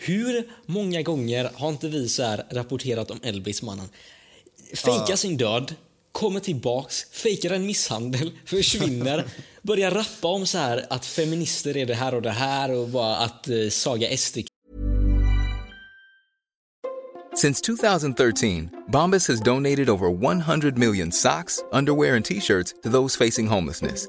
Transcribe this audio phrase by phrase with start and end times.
[0.00, 3.88] Hur många gånger har inte vi så här rapporterat om Elvis mannen?
[4.74, 5.74] Fejkar sin död,
[6.12, 9.24] kommer tillbaks, fejkar en misshandel, försvinner,
[9.62, 13.16] börjar rappa om så här att feminister är det här och det här och bara
[13.16, 14.38] att eh, Saga SD
[17.36, 23.46] Since 2013, Bombas has donated over 100 million socks, underwear, and t-shirts to those facing
[23.46, 24.08] homelessness.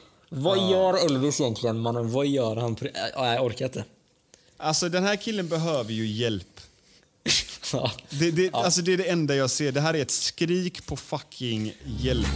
[0.33, 2.11] vad gör Elvis egentligen mannen?
[2.11, 2.75] Vad gör han?
[2.75, 3.83] På, ja, jag orkar inte.
[4.57, 6.47] Alltså den här killen behöver ju hjälp.
[7.73, 7.91] Ja.
[8.09, 9.71] Det, det, alltså, det är det enda jag ser.
[9.71, 12.27] Det här är ett skrik på fucking hjälp.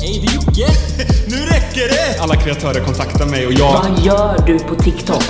[0.00, 0.66] Hej, det är Jocke!
[1.28, 2.20] Nu räcker det!
[2.20, 3.72] Alla kreatörer kontaktar mig och jag...
[3.72, 5.22] Vad gör du på TikTok?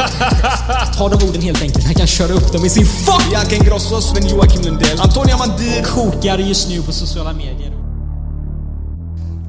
[0.98, 1.84] Ta de orden helt enkelt.
[1.84, 3.30] Han kan köra upp dem i sin fuck!
[3.30, 5.82] Bianca Ingrosso, Sven Joakim Lundell, Antonia Mandir.
[5.82, 7.85] Kokar just nu på sociala medier.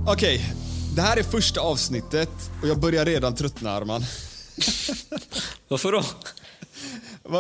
[0.10, 0.54] Okej,
[0.96, 2.30] det här är första avsnittet
[2.62, 4.02] och jag börjar redan tröttna Arman.
[5.68, 6.04] Varför då?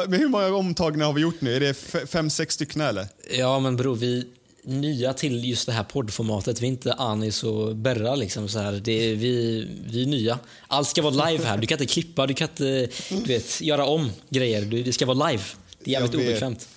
[0.07, 1.55] Men hur många omtagningar har vi gjort nu?
[1.55, 1.73] Är det
[2.07, 3.07] fem, sex stycken eller?
[3.31, 4.25] Ja, men bror, vi är
[4.69, 6.61] nya till just det här poddformatet.
[6.61, 8.71] Vi är inte Anis och Berra liksom så här.
[8.71, 10.39] Det är, vi, vi är nya.
[10.67, 11.57] Allt ska vara live här.
[11.57, 14.83] Du kan inte klippa, du kan inte du vet, göra om grejer.
[14.83, 15.43] Det ska vara live.
[15.83, 16.67] Det är jävligt obekvämt.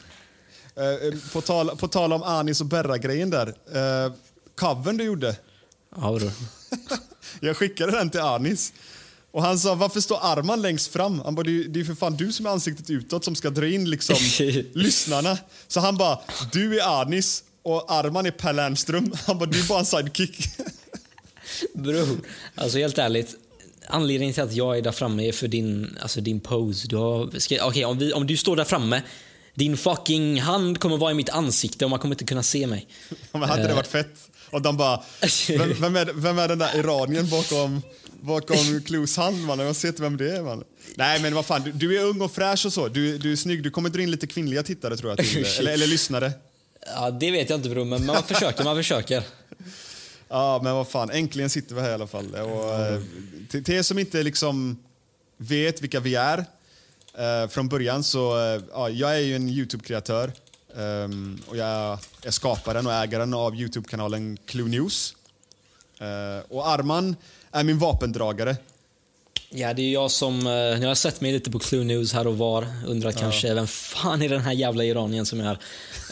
[0.76, 3.46] Eh, på, tal, på tal om Anis och Berra-grejen där.
[3.46, 4.12] Uh,
[4.54, 5.36] covern du gjorde.
[5.96, 6.32] Ja, bror.
[7.40, 8.72] Jag skickade den till Anis.
[9.32, 11.20] Och han sa, varför står Arman längst fram?
[11.24, 13.66] Han bara, det är ju för fan du som är ansiktet utåt som ska dra
[13.68, 14.16] in liksom
[14.74, 15.38] lyssnarna.
[15.68, 16.18] Så han bara,
[16.52, 19.12] du är Anis och Arman är Per Lernström.
[19.26, 20.48] Han bara, du är bara en sidekick.
[21.74, 22.18] Bror,
[22.54, 23.34] alltså helt ärligt.
[23.86, 26.88] Anledningen till att jag är där framme är för din, alltså din pose.
[26.88, 29.02] Du har, ska, okej, om, vi, om du står där framme,
[29.54, 32.86] din fucking hand kommer vara i mitt ansikte och man kommer inte kunna se mig.
[33.32, 33.74] Men hade det Eh.
[33.76, 34.29] varit fett?
[34.50, 35.02] Och de bara,
[35.48, 37.82] vem, vem, är, vem är den där iranien bakom,
[38.20, 39.66] bakom Clues hand mannen?
[39.66, 40.64] Jag ser inte vem det är mannen.
[40.94, 42.88] Nej men vad fan, du, du är ung och fräsch och så.
[42.88, 45.18] Du, du är snygg, du kommer dra in lite kvinnliga tittare tror jag.
[45.18, 46.32] Till, eller, eller lyssnare.
[46.86, 49.22] Ja, det vet jag inte bror, men man försöker, man försöker.
[50.32, 52.34] Ja, men vad fan, äntligen sitter vi här i alla fall.
[52.34, 53.00] Och, eh,
[53.50, 54.78] till, till er som inte liksom
[55.36, 56.38] vet vilka vi är
[57.18, 60.32] eh, från början så, eh, ja, jag är ju en Youtube-kreatör.
[60.78, 65.14] Ehm, och jag är skaparen och ägaren av Youtube-kanalen Clue News.
[66.00, 67.16] Eh, och Arman
[67.52, 68.56] är min vapendragare.
[69.50, 70.38] Ja, det är jag som...
[70.38, 72.66] eh, Nu har jag sett mig lite på Clue News här och var.
[72.86, 75.58] Undrat kanske, vem fan är den här jävla iranien som är här?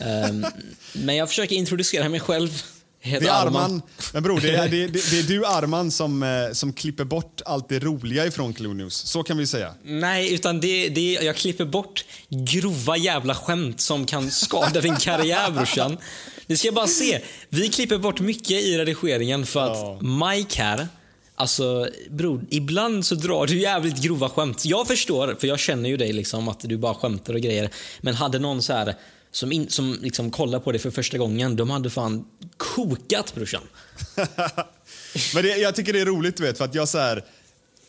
[0.01, 0.47] Ehm,
[0.93, 2.63] men jag försöker introducera mig själv.
[3.01, 3.83] Heter Det är Arman.
[4.13, 7.41] Men bror, det är, det, det, det är du Arman som, eh, som klipper bort
[7.47, 8.95] allt det roliga ifrån Clue News.
[8.95, 9.75] Så kan vi säga.
[9.85, 15.51] Nej, utan det, det, jag klipper bort grova jävla skämt som kan skada din karriär
[15.51, 15.99] brorsan.
[16.47, 17.21] Du ska bara se.
[17.49, 19.99] Vi klipper bort mycket i redigeringen för att Ja.
[20.31, 20.89] Mike här,
[21.35, 24.65] alltså bror, ibland så drar du jävligt grova skämt.
[24.65, 27.71] Jag förstår, för jag känner ju dig liksom att du bara skämtar och grejer.
[28.01, 28.95] Men hade någon så här
[29.39, 32.25] som, in, som liksom kollar på det för första gången, de hade fan
[32.57, 33.63] kokat brorsan.
[35.35, 37.25] Men det, jag tycker det är roligt du vet, för att jag så här,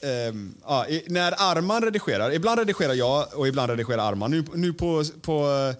[0.01, 4.31] ehm, ja, när Arman redigerar, ibland redigerar jag och ibland redigerar Arman.
[4.31, 5.73] Nu, nu på, på,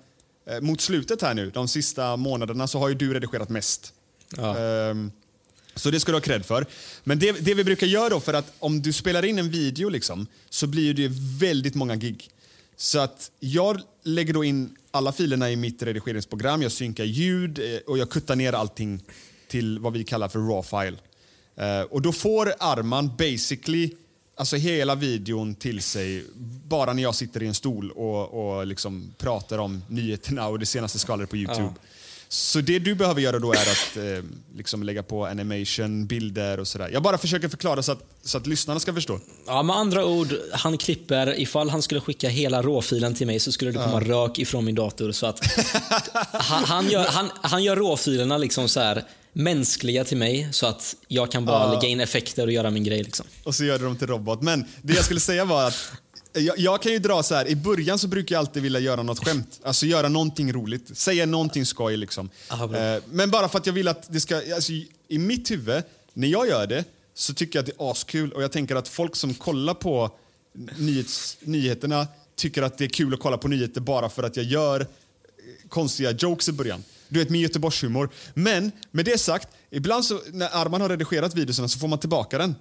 [0.50, 3.94] eh, mot slutet här nu, de sista månaderna, så har ju du redigerat mest.
[4.38, 4.58] Ja.
[4.58, 5.12] Ehm,
[5.76, 6.66] så det ska du ha cred för.
[7.04, 9.90] Men det, det vi brukar göra då, för att om du spelar in en video
[9.90, 11.08] liksom, så blir det
[11.40, 12.30] väldigt många gig.
[12.78, 17.80] Så att jag lägger då in alla filerna i mitt redigeringsprogram, jag synkar ljud eh,
[17.88, 19.04] och jag kuttar ner allting
[19.48, 20.98] till vad vi kallar för raw file.
[21.56, 23.96] Eh, och då får Arman basically
[24.36, 26.26] alltså hela videon till sig
[26.68, 30.66] bara när jag sitter i en stol och, och liksom pratar om nyheterna och det
[30.66, 31.74] senaste skvallret på Youtube.
[32.32, 34.24] Så det du behöver göra då är att eh,
[34.56, 36.90] liksom lägga på animation, bilder och sådär.
[36.94, 39.20] Jag bara försöker förklara så att, så att lyssnarna ska förstå.
[39.48, 43.52] Ja, med andra ord, han klipper, ifall han skulle skicka hela råfilen till mig så
[43.52, 45.12] skulle det komma rök ifrån min dator.
[45.12, 45.46] Så att
[46.32, 49.04] han, han, gör, han, han gör råfilerna liksom så här
[49.34, 53.04] mänskliga till mig så att jag kan bara lägga in effekter och göra min grej.
[53.04, 53.26] Liksom.
[53.44, 54.42] Och så gör du dem till robot.
[54.42, 55.92] Men det jag skulle säga var att
[56.34, 59.04] jag, jag kan ju dra så här, i början så brukar jag alltid vilja göra
[59.04, 59.60] något skämt.
[59.64, 60.98] Alltså göra någonting roligt.
[60.98, 62.30] Säga någonting skoj liksom.
[62.48, 65.84] Aha, eh, men bara för att jag vill att det ska, alltså, i- mitt huvud,
[66.14, 66.84] när jag gör det,
[67.14, 68.32] så tycker jag att det är askul.
[68.34, 70.12] Och jag tänker att folk som kollar på
[70.78, 74.46] nyhets, nyheterna tycker att det är kul att kolla på nyheter bara för att jag
[74.46, 74.88] gör
[75.70, 76.84] konstiga jokes i början.
[77.08, 78.10] Du vet, med Göteborgshumor.
[78.34, 82.38] Men med det sagt, ibland så, när Arman har redigerat videorna så får man tillbaka
[82.38, 82.56] den.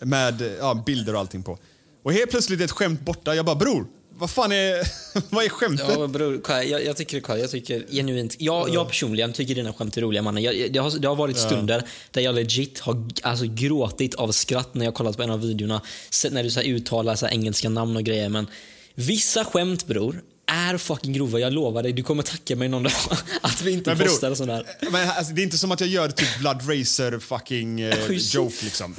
[0.00, 1.58] Med ja, bilder och allting på.
[2.06, 3.34] Och helt plötsligt är ett skämt borta.
[3.34, 3.86] Jag bara, bror,
[4.18, 4.82] vad fan är,
[5.34, 5.86] vad är skämtet?
[5.88, 9.96] Ja, bror, jag, jag tycker kolla, jag tycker genuint, jag, jag personligen tycker dina skämt
[9.96, 10.42] är roliga mannen.
[10.42, 14.74] Jag, det, har, det har varit stunder där jag legit har alltså, gråtit av skratt
[14.74, 15.82] när jag kollat på en av videorna.
[16.30, 18.28] När du så uttalar så engelska namn och grejer.
[18.28, 18.46] Men
[18.94, 21.38] vissa skämt bror, är fucking grova.
[21.38, 22.92] Jag lovar dig, du kommer tacka mig någon dag
[23.40, 24.66] att vi inte Men bror, postar sånt där.
[24.90, 28.64] Men alltså, det är inte som att jag gör typ Blood Racer fucking eh, joke
[28.64, 28.96] liksom.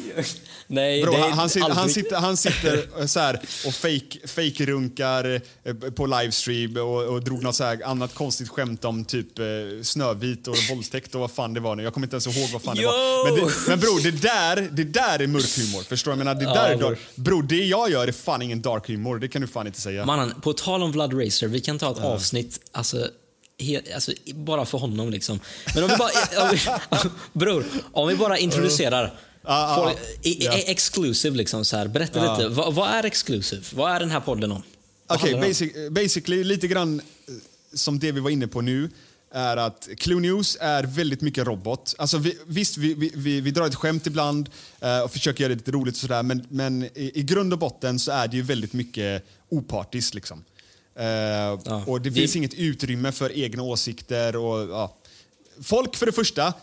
[0.67, 3.73] Nej, Bro, det är han, han, sitter, han, sitter, han sitter eh, så här och
[3.73, 8.85] fake, fake runkar eh, på livestream och, och drog något så här annat konstigt skämt
[8.85, 9.45] om typ eh,
[9.83, 11.83] Snövit och våldtäkt och vad fan det var nu.
[11.83, 12.87] Jag kommer inte ens ihåg vad fan det Yo!
[12.87, 13.31] var.
[13.31, 15.83] Men, det, men bror, det där, det där är mörk humor.
[15.83, 16.17] Förstår du?
[16.17, 16.89] Jag menar, det Ja, där är bror.
[16.89, 16.99] dark.
[17.15, 19.19] Bror, det jag gör är fan ingen dark humor.
[19.19, 20.05] Det kan du fan inte säga.
[20.05, 23.09] Mannen, på tal om Blood Racer, vi kan ta ett avsnitt, alltså,
[23.59, 25.39] he, alltså, bara för honom liksom.
[25.75, 29.19] Men om vi bara, om vi, bror, om vi bara introducerar.
[29.41, 30.29] Ja, ja, ja.
[30.29, 30.57] i, Ja.
[30.57, 31.87] i, exclusive liksom så här.
[31.87, 33.63] Berätta lite, vad, vad är exclusive?
[33.73, 34.63] Vad är den här podden om?
[35.07, 35.41] Okej, om?
[35.41, 37.33] basic, basically lite grann eh,
[37.73, 38.89] som det vi var inne på nu
[39.31, 41.95] är att Clue News är väldigt mycket robot.
[41.97, 44.49] Alltså vi, visst, vi, vi, vi, vi drar ett skämt ibland
[44.79, 47.59] eh, och försöker göra det lite roligt och sådär men, men i, i grund och
[47.59, 50.43] botten så är det ju väldigt mycket opartiskt liksom.
[50.97, 54.97] Eh, och det vi- finns inget utrymme för egna åsikter och ja.
[55.63, 56.53] Folk för det första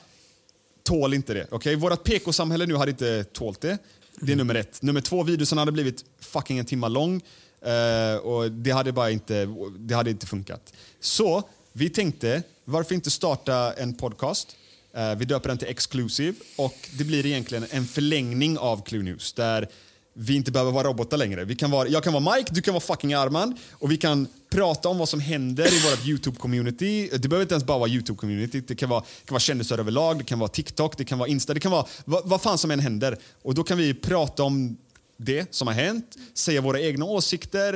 [0.82, 1.46] tål inte det.
[1.52, 1.76] Okay?
[1.76, 3.78] Vårt PK-samhälle nu hade inte tålt det.
[4.20, 4.82] Det är nummer ett.
[4.82, 7.20] Nummer två, videon hade blivit fucking en timma lång.
[7.66, 9.48] eh, och det hade bara inte,
[9.78, 10.72] det hade inte funkat.
[11.00, 14.56] Så vi tänkte, varför inte starta en podcast?
[14.96, 19.32] Eh, vi döper den till Exclusive och det blir egentligen en förlängning av Clue News
[19.32, 19.68] där
[20.14, 21.44] vi inte behöver vara robotar längre.
[21.44, 24.28] Vi kan vara, jag kan vara Mike, du kan vara fucking Armand och vi kan
[24.50, 27.18] prata om vad som händer i vårt YouTube-community.
[27.18, 28.64] Det behöver inte ens bara vara YouTube-community.
[28.66, 31.28] Det kan vara, det kan vara kändisar överlag, det kan vara TikTok, det kan vara
[31.28, 33.18] Insta, det kan vara vad, vad fan som än händer.
[33.42, 34.76] Och då kan vi prata om
[35.16, 37.74] det som har hänt, säga våra egna åsikter.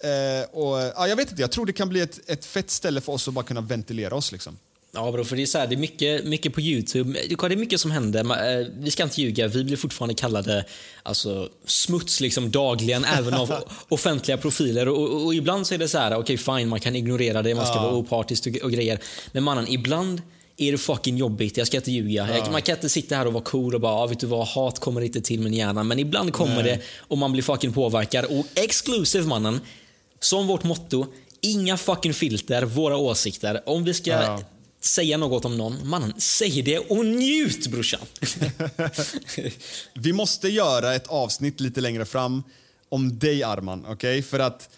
[0.00, 3.00] Eh, och, ja, jag vet inte, jag tror det kan bli ett, ett fett ställe
[3.00, 4.32] för oss att bara kunna ventilera oss.
[4.32, 4.58] Liksom.
[4.92, 7.18] Ja bro, för det är, så här, det är mycket, mycket på Youtube.
[7.28, 8.20] Det är mycket som händer.
[8.60, 10.64] Eh, Vi ska inte ljuga, vi blir fortfarande kallade
[11.02, 13.54] alltså, smuts liksom dagligen, även av
[13.88, 14.88] offentliga profiler.
[14.88, 17.54] Och, och, och ibland så är det så här, okej fine, man kan ignorera det,
[17.54, 18.98] man ska vara opartisk och, och grejer.
[19.32, 20.22] Men mannen, ibland
[20.56, 22.28] är det fucking jobbigt, jag ska inte ljuga.
[22.36, 24.46] Jag, man kan inte sitta här och vara cool och bara, ah, vet du vad,
[24.46, 25.82] hat kommer inte till min hjärna.
[25.82, 28.24] Men ibland kommer det och man blir fucking påverkad.
[28.24, 29.60] Och exclusive mannen,
[30.20, 31.06] som vårt motto,
[31.40, 33.62] inga fucking filter, våra åsikter.
[33.66, 34.40] Om vi ska Ja.
[34.80, 38.00] Säga något om någon, mannen, säg det och njut brorsan.
[39.94, 42.42] Vi måste göra ett avsnitt lite längre fram
[42.88, 44.22] om dig Arman, okej?
[44.22, 44.68] För att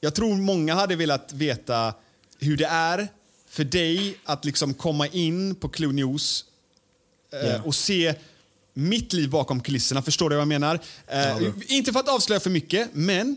[0.00, 1.94] jag tror många hade velat veta
[2.38, 3.08] hur det är
[3.48, 6.44] för dig att liksom komma in på Clue News
[7.32, 7.62] eh, Ja.
[7.62, 8.14] och se
[8.74, 10.02] mitt liv bakom kulisserna.
[10.02, 10.80] Förstår du vad jag menar?
[11.06, 11.36] Eh,
[11.68, 13.36] inte för att avslöja för mycket, men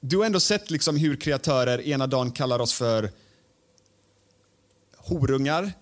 [0.00, 3.10] du har ändå sett liksom hur kreatörer ena dagen kallar oss för
[5.04, 5.72] horungar.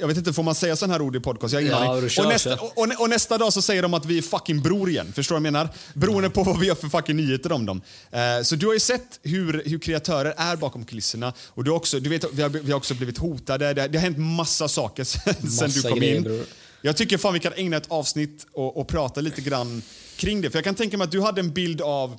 [0.00, 1.54] Jag vet inte, får man säga sån här ord i podcast?
[1.54, 4.06] Jag har ingen Ja, kör, och, nästa, och, och, nästa dag så säger de att
[4.06, 5.12] vi är fucking bror igen.
[5.12, 5.68] Förstår du vad jag menar?
[5.94, 7.82] Beroende på vad vi gör för fucking nyheter om dem.
[8.10, 11.32] Eh, så du har ju sett hur, hur kreatörer är bakom kulisserna.
[11.48, 13.74] Och du också, du vet, vi, har, vi har också blivit hotade.
[13.74, 16.22] Det, har- det har hänt massa saker sen, sen du Massa kom grejer, in.
[16.22, 16.44] bror.
[16.82, 19.82] Jag tycker fan vi kan ägna ett avsnitt och, och prata lite grann
[20.16, 20.50] kring det.
[20.50, 22.16] För jag kan tänka mig att du hade en bild av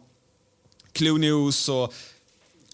[0.94, 1.94] Clue News och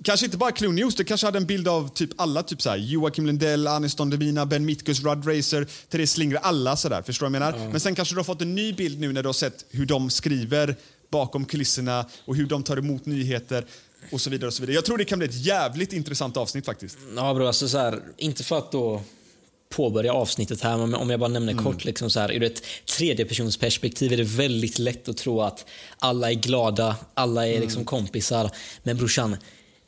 [0.03, 2.77] Kanske inte bara Clue News, du kanske hade en bild av typ alla, typ såhär
[2.77, 7.01] Joakim Lundell, Anis Don Demina, Ben Mitkus, Rud Racer, Therese Lindgren, alla sådär.
[7.01, 7.71] Förstår du vad jag menar?
[7.71, 9.85] Men sen kanske du har fått en ny bild nu när du har sett hur
[9.85, 10.75] de skriver
[11.11, 13.65] bakom kulisserna och hur de tar emot nyheter
[14.11, 14.47] och så vidare.
[14.47, 14.75] och så vidare.
[14.75, 16.97] Jag tror det kan bli ett jävligt intressant avsnitt faktiskt.
[17.15, 19.01] Ja bro, alltså så här, inte för att då
[19.69, 22.63] påbörja avsnittet här, men om jag bara nämner kort, liksom så här, ur ett
[22.97, 25.65] tredjepersonsperspektiv är det väldigt lätt att tro att
[25.99, 28.51] alla är glada, alla är liksom kompisar.
[28.83, 29.37] Men brorsan,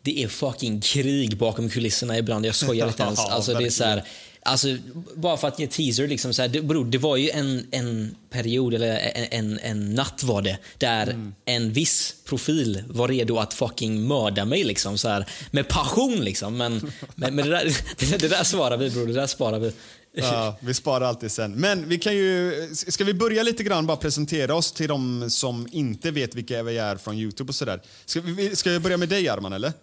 [0.03, 2.45] det är fucking krig bakom kulisserna ibland.
[2.45, 3.19] Jag skojar inte ens.
[3.29, 4.03] Alltså, det är så här,
[4.41, 4.67] alltså,
[5.15, 8.15] bara för att ge teaser, liksom så här, det, bror, det var ju en, en
[8.29, 13.53] period, eller en, en, en natt var det, där en viss profil var redo att
[13.53, 14.63] fucking mörda mig.
[14.63, 16.57] Liksom, så här, med passion liksom.
[16.57, 16.73] Men,
[17.15, 19.71] men, men det, där, det, det där svarar vi bror, det där sparar vi.
[20.15, 21.51] Ja, vi sparar alltid sen.
[21.51, 25.67] Men vi kan ju, ska vi börja lite grann bara presentera oss till de som
[25.71, 27.81] inte vet vilka vi är från Youtube och sådär.
[28.05, 29.73] Ska vi, ska vi börja med dig Arman eller?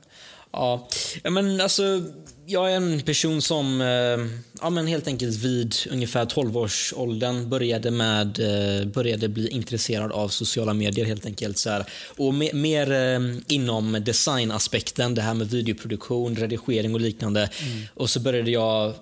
[0.52, 0.88] Ja,
[1.22, 2.02] men alltså,
[2.46, 4.26] jag är en person som eh,
[4.60, 10.74] ja, men helt enkelt vid ungefär 12-årsåldern började, med, eh, började bli intresserad av sociala
[10.74, 11.04] medier.
[11.04, 11.58] helt enkelt.
[11.58, 11.84] Så här.
[12.16, 17.50] Och me, mer eh, inom designaspekten, det här med videoproduktion, redigering och liknande.
[17.94, 18.94] Och så började jag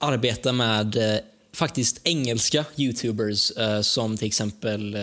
[0.00, 1.20] arbeta med
[1.54, 4.96] faktiskt engelska youtubers som till exempel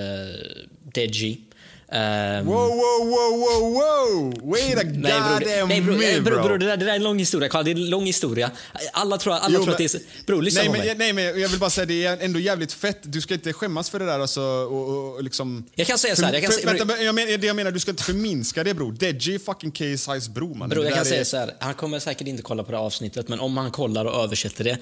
[0.93, 1.41] Deji.
[1.93, 4.33] Ehm, Wow, wow, wow, wow, wow!
[4.51, 6.43] Wait a Nej goddamn nej, bror, minute bror, bro.
[6.47, 7.49] bror, det, där, det där är en lång historia.
[7.49, 8.51] Carl, det är en lång historia.
[8.93, 10.25] Alla tror, alla Jo, tror men- att det är...
[10.25, 10.95] Bror, lyssna nej, på men, mig.
[10.97, 12.97] nej, men jag vill bara säga det är ändå jävligt fett.
[13.01, 15.63] Du ska inte skämmas för det där alltså, och, och, liksom...
[15.75, 17.55] Jag kan säga så här, jag kan för, säga- vänta, men jag menar, det jag
[17.55, 18.91] menar, du ska inte förminska det bror.
[18.91, 20.69] Deji är fucking KSI's bror man.
[20.69, 21.53] Det jag kan där säga är- så här.
[21.59, 24.63] Han kommer säkert inte kolla på det här avsnittet, men om han kollar och översätter
[24.63, 24.77] det...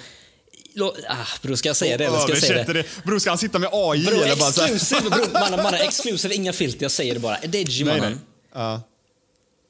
[0.88, 2.74] Ah, bror, ska jag säga det eller ska jag säga det?
[2.74, 2.86] det.
[3.04, 4.76] Bror, ska han sitta med AI Bror, eller bara så här?
[4.76, 7.38] exclusive, bror, mannen, mannen, exclusive, inga filter, jag säger det bara.
[7.42, 8.02] Nej, mannen.
[8.02, 8.20] nej.
[8.54, 8.82] Ja.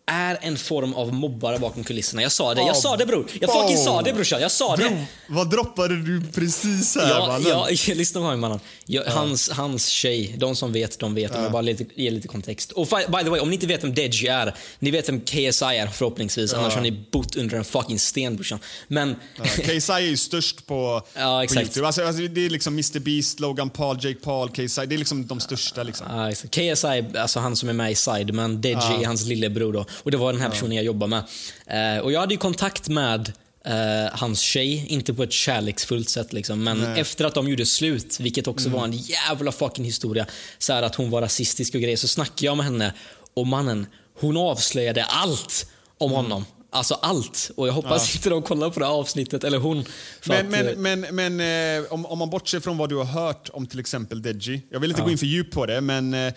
[0.10, 2.22] Är en form av mobbare bakom kulisserna.
[2.22, 3.28] Jag sa det, jag sa det bror.
[3.42, 4.84] Jag fucking sa det brorsan, jag sa det.
[4.89, 7.48] Bro, vad droppade du precis här Ja, mannen?
[7.48, 8.60] ja, lyssna på mig mannen.
[8.86, 11.36] Jag, hans, hans tjej, de som vet, de vet.
[11.36, 12.72] Om jag bara lite, ger lite kontext.
[12.72, 15.66] Och by the way, om ni inte vet vem Deji är, ni vet vem KSI
[15.66, 16.54] är förhoppningsvis.
[16.54, 18.60] Annars har ni bott under en fucking sten brorsan.
[18.88, 21.62] Men, Ja, KSI är ju störst på, Ja, på exakt.
[21.62, 21.86] Youtube.
[21.88, 24.86] Alltså, alltså, det är liksom Mr Beast, Logan Paul, Jake Paul, KSI.
[24.86, 25.84] Det är liksom de största.
[25.84, 26.08] Liksom.
[26.10, 26.32] Ja.
[26.75, 29.86] KSI, alltså han som är med i Side, men Deji är hans lillebror då.
[30.03, 31.24] Och det var den här personen jag jobbar med.
[31.68, 33.34] Eh, och jag hade ju kontakt med
[33.65, 33.74] eh,
[34.12, 38.48] hans tjej, inte på ett kärleksfullt sätt liksom, men efter att de gjorde slut, vilket
[38.48, 40.25] också var en jävla fucking historia,
[40.58, 42.94] så att hon var rasistisk och grejer, så snackade jag med henne
[43.34, 43.88] och mannen,
[44.20, 46.46] hon avslöjade allt om honom.
[46.72, 47.51] Alltså allt.
[47.56, 49.86] Och jag hoppas inte de kollar på det här avsnittet, eller hon.
[50.25, 53.06] Men, att, men, eh, men, men eh, om, om man bortser från vad du har
[53.06, 54.62] hört om till exempel Deji.
[54.72, 56.34] Jag vill inte gå in för djupt på det, men eh,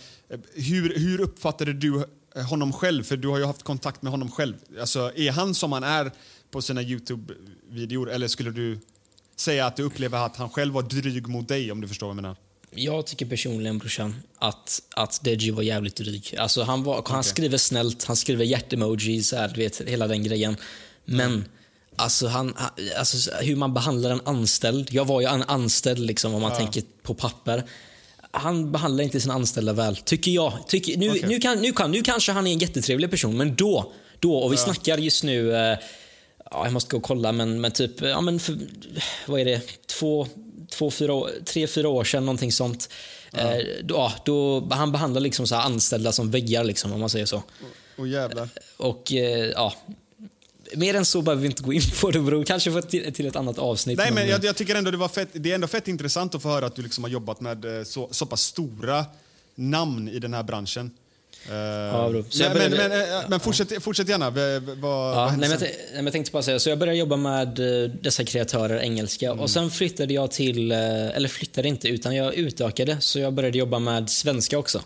[0.54, 3.02] hur, hur uppfattade du honom själv?
[3.02, 4.54] För du har ju haft kontakt med honom själv.
[4.80, 6.12] Alltså, är han som han är
[6.50, 8.10] på sina Youtube-videor?
[8.10, 8.78] Eller skulle du
[9.36, 12.16] säga att du upplever att han själv var dryg mot dig, om du förstår vad
[12.16, 12.36] jag menar?
[12.74, 16.34] Jag tycker personligen brorsan att, att Deji var jävligt dryg.
[16.38, 20.24] Alltså han, var, han skriver snällt, han skriver hjärtemojis, så här, du vet, hela den
[20.24, 20.56] grejen.
[21.04, 21.44] Men
[21.96, 22.56] alltså, han,
[22.98, 24.88] alltså, hur man behandlar en anställd.
[24.90, 27.64] Jag var ju en anställd liksom, om man tänker på papper.
[28.34, 30.52] Han behandlar inte sina anställda väl, tycker jag.
[30.66, 33.92] Tycker, nu, nu, kan, nu, kan, nu kanske han är en jättetrevlig person, men då,
[34.18, 35.78] då och vi snackar just nu eh,
[36.50, 38.58] Ja, jag måste gå och kolla, men, men typ, ja men för,
[39.26, 40.26] vad är det, två,
[40.70, 42.88] två fyra, tre, fyra år sedan, någonting sånt.
[43.32, 47.10] Eh, då, ja, då, han behandlar liksom så här anställda som väggar, liksom, om man
[47.10, 47.42] säger så.
[47.96, 48.48] Och jävlar.
[48.76, 49.74] Och eh, ja,
[50.76, 52.44] mer än så behöver vi inte gå in på det bror.
[52.44, 53.98] Kanske för till, till ett annat avsnitt.
[53.98, 56.42] Nej, men jag, jag tycker ändå det var fett, det är ändå fett intressant att
[56.42, 59.04] få höra att du liksom har jobbat med eh, så, så pass stora
[59.54, 60.90] namn i den här branschen.
[61.46, 62.24] Eh, bro.
[62.30, 64.30] Så jag men, men, började- men, eh, men fortsätt, fortsätt gärna.
[64.30, 66.78] V- v- Vad, Ja, vad nej, men jag, men jag tänkte bara säga, så jag
[66.78, 69.40] började jobba med eh, dessa kreatörer engelska Mm.
[69.40, 70.78] och sen flyttade jag till, eh,
[71.16, 74.82] eller flyttade inte utan jag utökade så jag började jobba med svenska också.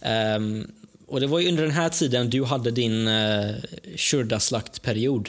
[0.00, 0.70] Ehm,
[1.06, 3.54] och det var ju under den här tiden du hade din uh,
[3.96, 5.28] Shurda-slaktperiod.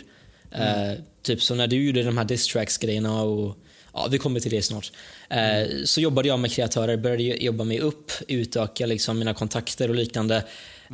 [0.52, 0.90] Mm.
[0.92, 3.58] Eh, typ så när du gjorde de här distracks grejerna och
[3.98, 4.92] Ja, vi kommer till det snart.
[5.30, 9.96] Eh, Så jobbade jag med kreatörer, började jobba mig upp, utöka liksom mina kontakter och
[9.96, 10.44] liknande.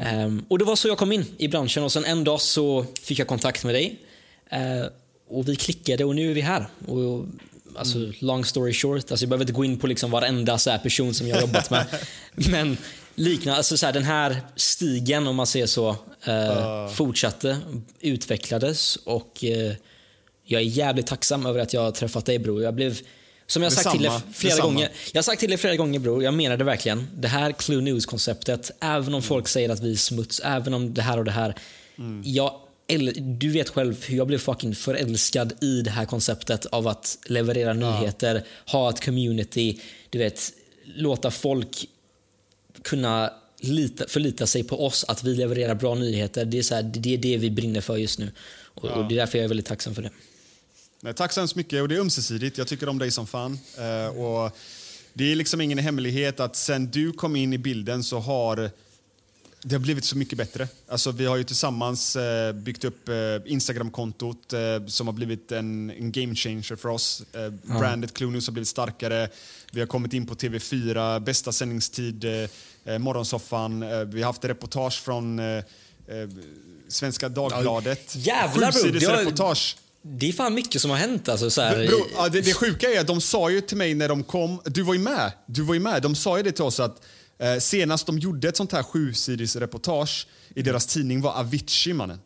[0.01, 2.85] Eh, Och Det var så jag kom in i branschen och sen en dag så
[3.03, 3.99] fick jag kontakt med dig.
[4.49, 4.85] Eh,
[5.27, 6.65] Och vi klickade och nu är vi här.
[6.87, 7.25] Och,
[7.75, 10.77] alltså, long story short, alltså, jag behöver inte gå in på liksom varenda så här
[10.79, 11.85] person som jag jobbat med.
[12.51, 12.77] Men
[13.15, 17.57] liknande, alltså, så här, den här stigen om man säger så, eh, fortsatte,
[17.99, 19.73] utvecklades och eh,
[20.45, 22.63] jag är jävligt tacksam över att jag har träffat dig bror.
[22.63, 22.99] Jag blev,
[23.47, 24.73] som jag har sagt till dig flera detsamma.
[24.73, 24.89] gånger.
[25.11, 27.07] Jag har sagt till dig flera gånger bror, jag menar det verkligen.
[27.15, 31.01] Det här Clue News-konceptet, även om folk säger att vi är smuts, även om det
[31.01, 31.55] här och det här.
[32.23, 32.53] Jag,
[32.87, 37.17] äl- du vet själv hur jag blev fucking förälskad i det här konceptet av att
[37.25, 40.51] leverera nyheter, ha ett community, du vet,
[40.95, 41.87] låta folk
[42.83, 46.45] kunna lita, förlita sig på oss, att vi levererar bra nyheter.
[46.45, 48.31] Det är, så här, det, är det vi brinner för just nu.
[48.63, 50.11] Och, och Det är därför jag är väldigt tacksam för det.
[51.01, 51.81] Nej, tack så hemskt mycket.
[51.81, 52.57] Och det är ömsesidigt.
[52.57, 53.59] Jag tycker om dig som fan.
[53.77, 54.57] Eh, och
[55.13, 58.71] det är liksom ingen hemlighet att sen du kom in i bilden så har
[59.63, 60.67] det har blivit så mycket bättre.
[60.87, 63.15] Alltså, vi har ju tillsammans eh, byggt upp eh,
[63.45, 67.23] Instagram-kontot eh, som har blivit en, en game changer för oss.
[67.33, 67.49] Eh,
[67.79, 69.29] Brandet Clue News har blivit starkare.
[69.71, 73.83] Vi har kommit in på TV4, bästa sändningstid, eh, eh, Morgonsoffan.
[73.83, 75.39] Eh, vi har haft reportage från
[76.87, 78.15] Svenska Dagbladet.
[78.15, 78.81] Jävlar, bro.
[78.81, 79.77] Sjusiders Det har- reportage.
[80.03, 81.29] Det är fan mycket som har hänt.
[81.29, 83.93] Alltså, så här, Bro, ja, det, det sjuka är att de sa ju till mig
[83.93, 86.51] när de kom, du var ju med, du var ju med, de sa ju det
[86.51, 87.01] till oss att
[87.41, 92.19] eh, senast de gjorde ett sånt här sjusidigt reportage i deras tidning var Avicii mannen.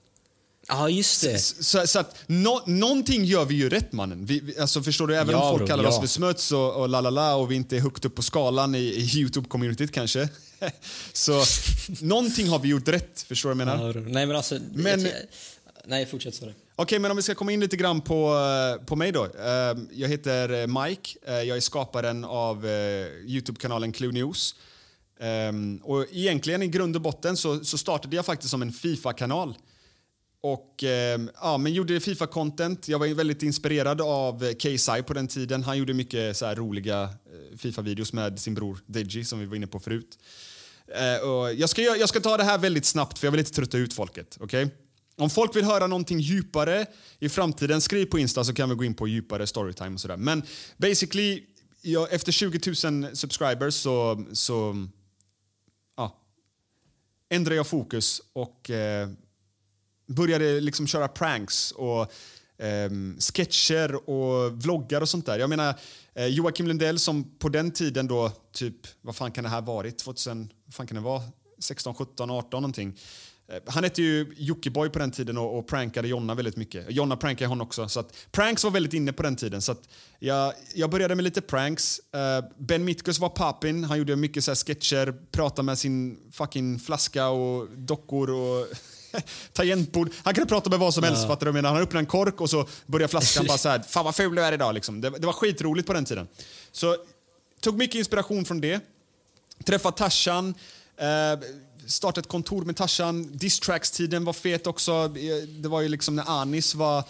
[0.68, 1.40] Ja, just det.
[1.40, 4.26] Så, så att nå, någonting gör vi ju rätt mannen.
[4.26, 5.90] Vi, vi, alltså, förstår du, även Ja, om folk bro, kallar ja.
[5.90, 8.22] oss för smuts och, och la la la och vi inte är högt upp på
[8.22, 10.30] skalan i, i Youtube-communityt kanske.
[11.14, 11.44] så
[12.02, 13.94] någonting har vi gjort rätt, förstår du vad jag menar?
[13.96, 14.60] Ja, nej, men alltså...
[14.74, 15.12] Men- jag,
[15.86, 16.36] nej, fortsätt.
[16.36, 16.54] Sorry.
[16.76, 18.36] Okej, men om vi ska komma in lite grann på,
[18.80, 19.24] eh, på mig då.
[19.26, 21.10] Eh, Jag heter eh, Mike.
[21.26, 22.66] Jag är skaparen av
[23.26, 24.56] Youtube-kanalen Clue News.
[25.20, 29.58] Um, Och egentligen i grund och botten så, så startade jag faktiskt som en Fifa-kanal.
[30.42, 30.84] Och
[31.16, 32.90] um, ja, men gjorde Fifa-content.
[32.90, 35.64] Jag var väldigt inspirerad av KSI på den tiden.
[35.64, 39.56] Han gjorde mycket så här roliga eh, Fifa-videos med sin bror Deji som vi var
[39.56, 40.18] inne på förut.
[40.90, 43.52] Uh, och jag, ska, jag ska ta det här väldigt snabbt för jag vill inte
[43.52, 44.38] trötta ut folket.
[44.40, 44.68] Okay?
[45.18, 46.86] Om folk vill höra någonting djupare
[47.20, 50.18] i framtiden, skriv på Insta så kan vi gå in på djupare storytime och sådär.
[50.18, 50.44] Men
[50.78, 51.44] basically,
[51.82, 54.88] jag, efter 20 000 subscribers så, så
[57.36, 59.10] ändrade jag fokus och eh,
[60.08, 62.02] började liksom köra pranks och
[62.64, 65.40] eh, sketcher och vloggar och sånt där.
[65.40, 65.76] Jag menar,
[66.14, 69.98] eh, Joakim Lundell som på den tiden då, typ, vad fan kan det här varit?
[69.98, 71.22] 2000, vad fan kan det vara?
[71.60, 72.98] 16, 17, 18 någonting.
[73.48, 76.86] Eh, Han hette ju Jockiboi på den tiden och, och prankade Jonna väldigt mycket.
[76.90, 77.90] Jonna prankade honom också.
[77.90, 79.62] Så att pranks var väldigt inne på den tiden.
[79.62, 79.76] Så
[80.20, 82.00] jag, jag började med lite pranks.
[82.14, 83.84] Eh, ben Mitkus var pappin.
[83.84, 88.68] Han gjorde mycket så här sketcher, pratade med sin fucking flaska och dockor och
[89.54, 90.12] tangentbord.
[90.24, 91.28] Han kunde prata med vad som helst.
[91.28, 91.52] Fattar du?
[91.52, 91.74] menar?
[91.74, 93.80] Han öppnade en kork och så började flaskan bara så här.
[93.88, 94.74] Fan vad ful du är idag.
[94.74, 95.02] Liksom.
[95.02, 96.28] Det, det var skitroligt på den tiden.
[96.72, 96.98] Så
[97.62, 98.80] tog mycket inspiration från det.
[99.66, 100.54] Träffade Tarzan.
[100.98, 101.40] Eh,
[101.88, 103.38] startade ett kontor med Tarzan.
[103.38, 105.08] Distracks-tiden var fet också.
[105.48, 107.04] Det var ju liksom när Anis var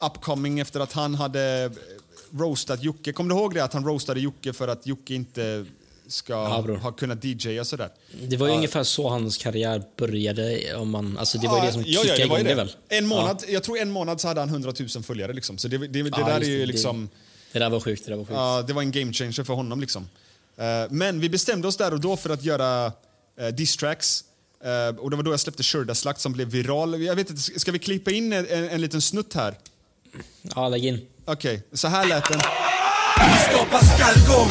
[0.00, 3.12] upcoming efter att han hade eh, roastat Jocke.
[3.12, 3.64] Kommer du ihåg det?
[3.64, 5.64] Att han roastade Jocke för att Jocke inte
[6.06, 7.88] ska Ja, ha kunnat DJa sådär.
[8.28, 8.56] Det var ju Ja.
[8.56, 10.74] ungefär så hans karriär började.
[10.76, 12.50] Om man, alltså det var ju det som ja, kickade ja, var igång det.
[12.50, 12.54] det.
[12.54, 12.72] väl?
[12.88, 15.32] En månad, Jag tror en månad så hade han 100 000 följare.
[15.32, 15.58] Liksom.
[15.58, 16.66] Så det, det, det, Ja, där är ju det.
[16.66, 17.08] liksom...
[17.52, 18.04] Det där var sjukt.
[18.04, 18.34] Det där var sjukt.
[18.36, 19.80] Ja, det var en game changer för honom.
[19.80, 20.08] Liksom.
[20.56, 22.92] Eh, men vi bestämde oss där och då för att göra
[23.40, 24.24] uh, diss-tracks.
[24.64, 27.02] Eh, och det var då jag släppte Shurda-slakt som blev viral.
[27.02, 29.58] Jag vet inte, ska vi klippa in en, en, en liten snutt här?
[30.42, 31.06] Ja, lägg in.
[31.24, 32.40] Okej, så här lät den.
[33.16, 34.50] Vi skapar skallgång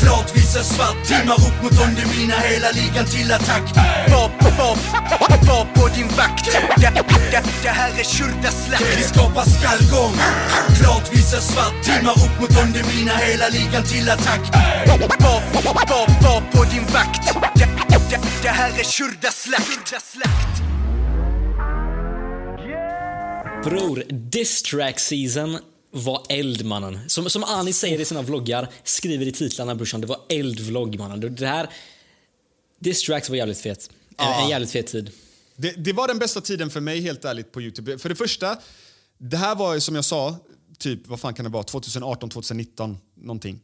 [0.00, 3.62] Klart visar svart Timmar upp mot dem, det mina hela ligan till attack.
[4.12, 4.76] Var, var,
[5.48, 6.44] var på din vakt.
[6.76, 6.90] Det,
[7.30, 10.14] det, det här är Shurda-slakt Vi skapar skallgång
[10.78, 14.40] Klart visar svart Timmar upp mot dem, det mina hela ligan till attack.
[14.86, 15.40] Var, var,
[16.22, 17.34] var på din vakt.
[17.54, 17.68] Det,
[18.10, 19.98] det, det här är Shurda-slakt
[23.64, 25.58] Bror, diss track season
[25.90, 27.08] var eld mannen.
[27.08, 31.34] Som, som Ani säger i sina vloggar, skriver i titlarna brorsan, det var eldvlogg mannen.
[31.34, 31.70] Det här,
[32.78, 33.90] diss tracks var jävligt fet.
[34.18, 35.10] En, en jävligt fet tid.
[35.56, 37.98] Det, det var den bästa tiden för mig helt ärligt på Youtube.
[37.98, 38.58] För det första,
[39.18, 40.36] det här var ju som jag sa,
[40.78, 43.60] typ vad fan kan det vara, 2018, 2019 någonting.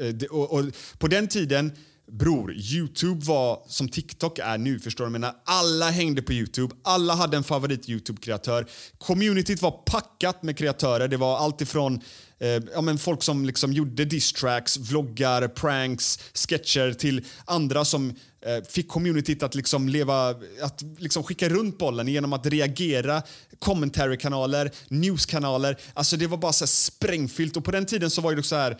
[0.00, 0.64] Eh, och, och
[0.98, 1.72] på den tiden,
[2.12, 5.10] bror, Youtube var som TikTok är nu, förstår du?
[5.10, 8.66] Menar, alla hängde på Youtube, alla hade en favorit Youtube-kreatör.
[8.98, 12.00] Communityt var packat med kreatörer, det var allt ifrån
[12.38, 18.64] eh, ja, men folk som liksom gjorde diss-tracks, vloggar, pranks, sketcher till andra som eh,
[18.68, 20.28] fick communityt att liksom leva,
[20.60, 23.22] att liksom skicka runt bollen genom att reagera,
[23.58, 25.76] commentary-kanaler, news-kanaler.
[25.94, 28.56] Alltså det var bara så här sprängfyllt och på den tiden så var det så
[28.56, 28.78] här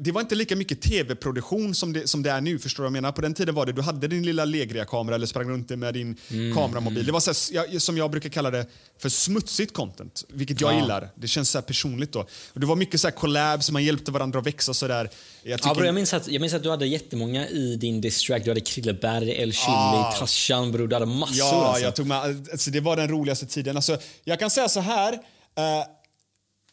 [0.00, 2.58] det var inte lika mycket tv-produktion som det, som det är nu.
[2.58, 3.12] förstår du jag menar?
[3.12, 6.16] På den tiden var det, du hade din lilla Legria-kamera eller sprang runt med din
[6.30, 7.06] Mm, kameramobil.
[7.06, 8.66] Det var så här, som jag brukar kalla det
[8.98, 10.80] för smutsigt content, vilket jag Ja.
[10.80, 11.08] gillar.
[11.14, 12.20] Det känns så personligt då.
[12.52, 15.10] Och det var mycket så här collabs, man hjälpte varandra att växa sådär.
[15.42, 18.00] Jag Ja, tycker- bro, jag, minns att, jag minns att du hade jättemånga i din
[18.00, 18.44] distrack.
[18.44, 20.12] Du hade Krilleberg, El Chili, Ah.
[20.18, 20.88] Tarzan, bror.
[20.88, 21.84] Du hade massor Ja, alltså.
[21.84, 22.18] jag tog med,
[22.52, 23.76] alltså, det var den roligaste tiden.
[23.76, 25.12] Alltså, jag kan säga så här.
[25.56, 25.84] eh,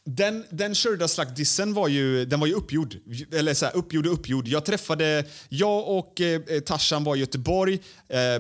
[0.08, 2.96] den, den Shurda-slaktdissen var ju, den var ju uppgjord.
[3.34, 4.48] Eller så här, uppgjord och uppgjord.
[4.48, 7.80] Jag träffade, jag och eh, Tarzan var i Göteborg.
[8.10, 8.39] Eh, eh,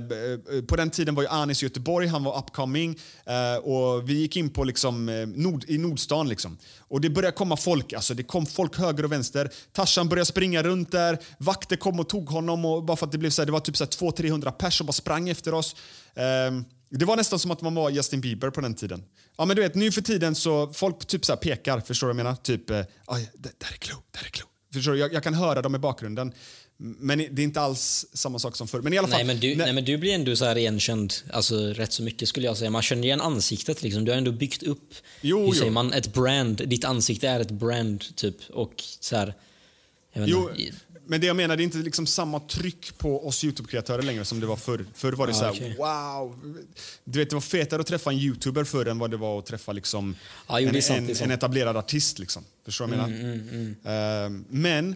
[0.67, 2.99] på den tiden var ju Anis i Göteborg, han var upcoming.
[3.25, 6.57] Eh, och vi gick in på liksom, eh, nord, i Nordstan liksom.
[6.79, 9.49] Och det började komma folk, alltså det kom folk höger och vänster.
[9.71, 13.17] Tarzan började springa runt där, vakter kom och tog honom och bara för att det
[13.17, 15.75] blev så här, det var typ 200-300 pers som bara sprang efter oss.
[16.15, 19.03] Ehm, det var nästan som att man var Justin Bieber på den tiden.
[19.37, 22.19] Ja men du vet, nu för tiden så folk typ så pekar, förstår du vad
[22.19, 22.35] jag menar?
[22.35, 24.47] Typ, eh, "Aj, det, där är Clue, där är Clue.
[24.73, 24.97] Förstår du?
[24.99, 26.33] Jag, jag kan höra dem i bakgrunden.
[26.77, 28.81] Men det är inte alls samma sak som förr.
[28.81, 29.17] Men i alla fall.
[29.17, 32.29] Nej men, du, nej men du blir ändå så här igenkänd alltså, rätt så mycket
[32.29, 32.69] skulle jag säga.
[32.69, 34.05] Man känner igen ansiktet liksom.
[34.05, 35.53] Du har ändå byggt upp, Jo, hur jo.
[35.53, 36.61] säger man, ett brand.
[36.69, 38.35] Ditt ansikte är ett brand typ.
[38.49, 39.33] Och så här,
[40.13, 40.77] vet Jo, inte.
[41.07, 44.39] Men det jag menar, det är inte liksom samma tryck på oss Youtube-kreatörer längre som
[44.39, 44.85] det var förr.
[44.93, 45.75] Förr var det Ja, så här, okej.
[45.77, 46.55] wow.
[47.03, 49.45] Du vet, det var fetare att träffa en Youtuber förr än vad det var att
[49.45, 50.15] träffa liksom
[50.47, 52.19] Ja, jo, en, sant, en, en etablerad artist.
[52.19, 52.43] Liksom.
[52.65, 54.25] Förstår du vad jag menar?
[54.25, 54.95] Ehm, men eh,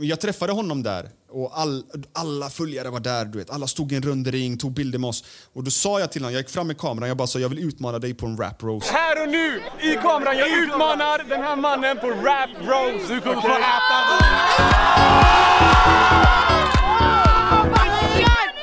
[0.00, 3.24] jag träffade honom där och all, alla följare var där.
[3.24, 3.50] Du vet.
[3.50, 5.24] Alla stod i en rund ring, tog bilder med oss.
[5.52, 7.48] Och då sa jag till honom, jag gick fram med kameran, jag bara sa jag
[7.48, 8.90] vill utmana dig på en rap roast.
[8.90, 13.08] Här och nu, i kameran, jag utmanar den här mannen på rap roast.
[13.08, 14.00] Du kommer få äta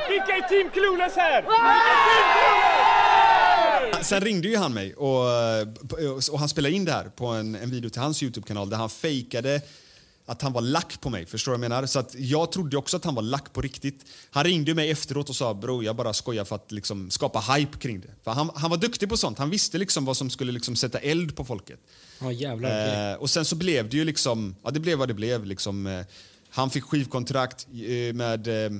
[0.09, 1.45] Vilka är Team Clueless här?
[4.03, 5.67] Sen ringde ju han mig och, eh,
[6.31, 8.89] och han spelade in det här på en, en video till hans Youtube-kanal där han
[8.89, 9.61] fejkade
[10.29, 11.25] att han var lack på mig.
[11.25, 11.85] Förstår jag menar?
[11.85, 14.05] Så att jag trodde också att han var lack på riktigt.
[14.29, 17.77] Han ringde mig efteråt och sa bro, jag bara skojar för att liksom skapa hype
[17.77, 18.13] kring det.
[18.23, 19.37] För han, han var duktig på sånt.
[19.37, 21.79] Han visste liksom vad som skulle liksom sätta eld på folket.
[22.19, 23.11] Ja jävlar.
[23.11, 25.45] Eh, och sen så blev det ju liksom, ja det blev vad det blev.
[25.45, 26.05] Liksom, eh,
[26.49, 28.71] han fick skivkontrakt eh, med eh,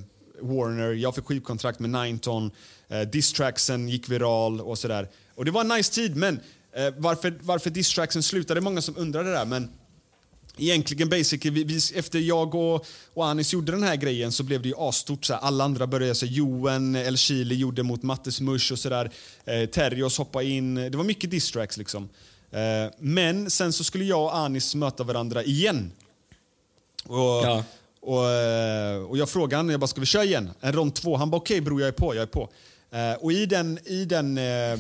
[0.42, 2.52] Warner, jag fick skivkontrakt med Nineton,
[2.88, 5.10] eh, distracksen gick viral och sådär.
[5.36, 6.40] Och det var en nice tid, men
[6.76, 9.46] eh, varför, varför distracksen slutade, många som undrar det där.
[9.46, 9.70] Men
[10.58, 14.62] Egentligen basically, vi, vi, efter jag och, och Anis gjorde den här grejen så blev
[14.62, 15.26] det ju asstort.
[15.26, 18.80] Så här, alla andra började, så här, Johan, El Chili gjorde mot Mattes Mush och
[18.80, 19.12] sådär.
[19.46, 20.76] Eh, Terrios hoppade in.
[20.76, 22.10] Det var mycket distracks liksom.
[22.52, 25.92] Eh, men sen så skulle jag och Anis möta varandra igen.
[27.06, 27.64] Och, Ja.
[28.02, 30.50] och, eh, och jag frågade honom, jag bara, ska vi köra igen?
[30.62, 31.18] En rond två.
[31.18, 32.50] Han bara, okej bror, jag är på, jag är på.
[32.92, 34.78] Eh, och i den, i den eh, eh,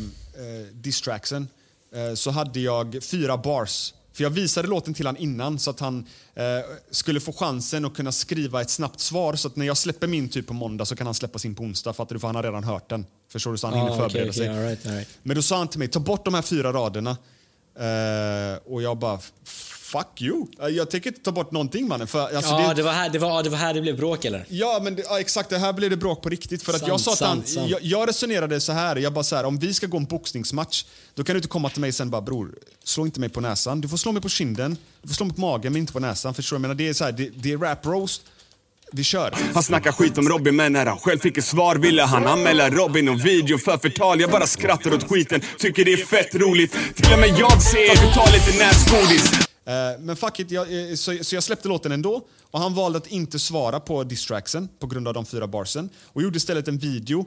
[0.73, 1.47] distracksen
[1.95, 3.93] eh, så hade jag fyra bars.
[4.17, 6.43] För jag visade låten till han innan så att han eh,
[6.91, 9.35] skulle få chansen att kunna skriva ett snabbt svar.
[9.35, 11.63] Så att när jag släpper min typ på måndag så kan han släppa sin på
[11.63, 11.93] onsdag.
[11.93, 12.19] Fattar du?
[12.19, 13.05] För han har redan hört den.
[13.31, 13.57] Förstår du?
[13.57, 14.47] Så han Ah, hinner förbereda okej, sig.
[14.49, 15.07] all right, all right.
[15.23, 17.17] Men då sa han till mig, ta bort de här fyra raderna.
[17.79, 19.19] Eh, och jag bara,
[19.91, 20.45] fuck you.
[20.61, 22.07] Eh, Jag tänker inte ta bort någonting mannen.
[22.07, 24.25] För, alltså, ja, det, det var, här, det, var, det var här det blev bråk
[24.25, 24.45] eller?
[24.49, 25.49] Ja, men det, ja, exakt.
[25.49, 26.63] Det här blev det bråk på riktigt.
[26.63, 27.43] För att Sant, jag sa att han.
[27.69, 28.95] Jag, jag resonerade så här.
[28.95, 30.85] Jag bara så här, om vi ska gå en boxningsmatch,
[31.15, 33.81] då kan du inte komma till mig sen bara bror, slå inte mig på näsan.
[33.81, 35.99] Du får slå mig på kinden, du får slå mig på magen men inte på
[35.99, 36.33] näsan.
[36.33, 36.57] Förstår du?
[36.57, 38.21] Jag menar, det är så här, det, det är rap roast.
[38.91, 39.35] Vi kör.
[39.53, 42.69] Han snackar skit om Robin men när han själv fick ett svar ville han anmäla
[42.69, 44.21] Robin och video för förtal.
[44.21, 46.71] Jag bara skrattar åt skiten, tycker det är fett roligt.
[46.95, 49.47] Till och med jag ser att du tar lite näsgodis.
[49.65, 52.21] Eh, men fuck it, jag, eh, så, så jag släppte låten ändå.
[52.51, 55.89] Och han valde att inte svara på distracksen på grund av de fyra barsen.
[56.05, 57.25] Och gjorde istället en video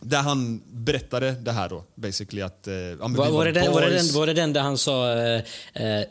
[0.00, 1.84] där han berättade det här då.
[1.94, 2.62] Basically att...
[3.00, 4.78] Ja, men Var, vi var, det den, var, det den, var det den där han
[4.78, 5.14] sa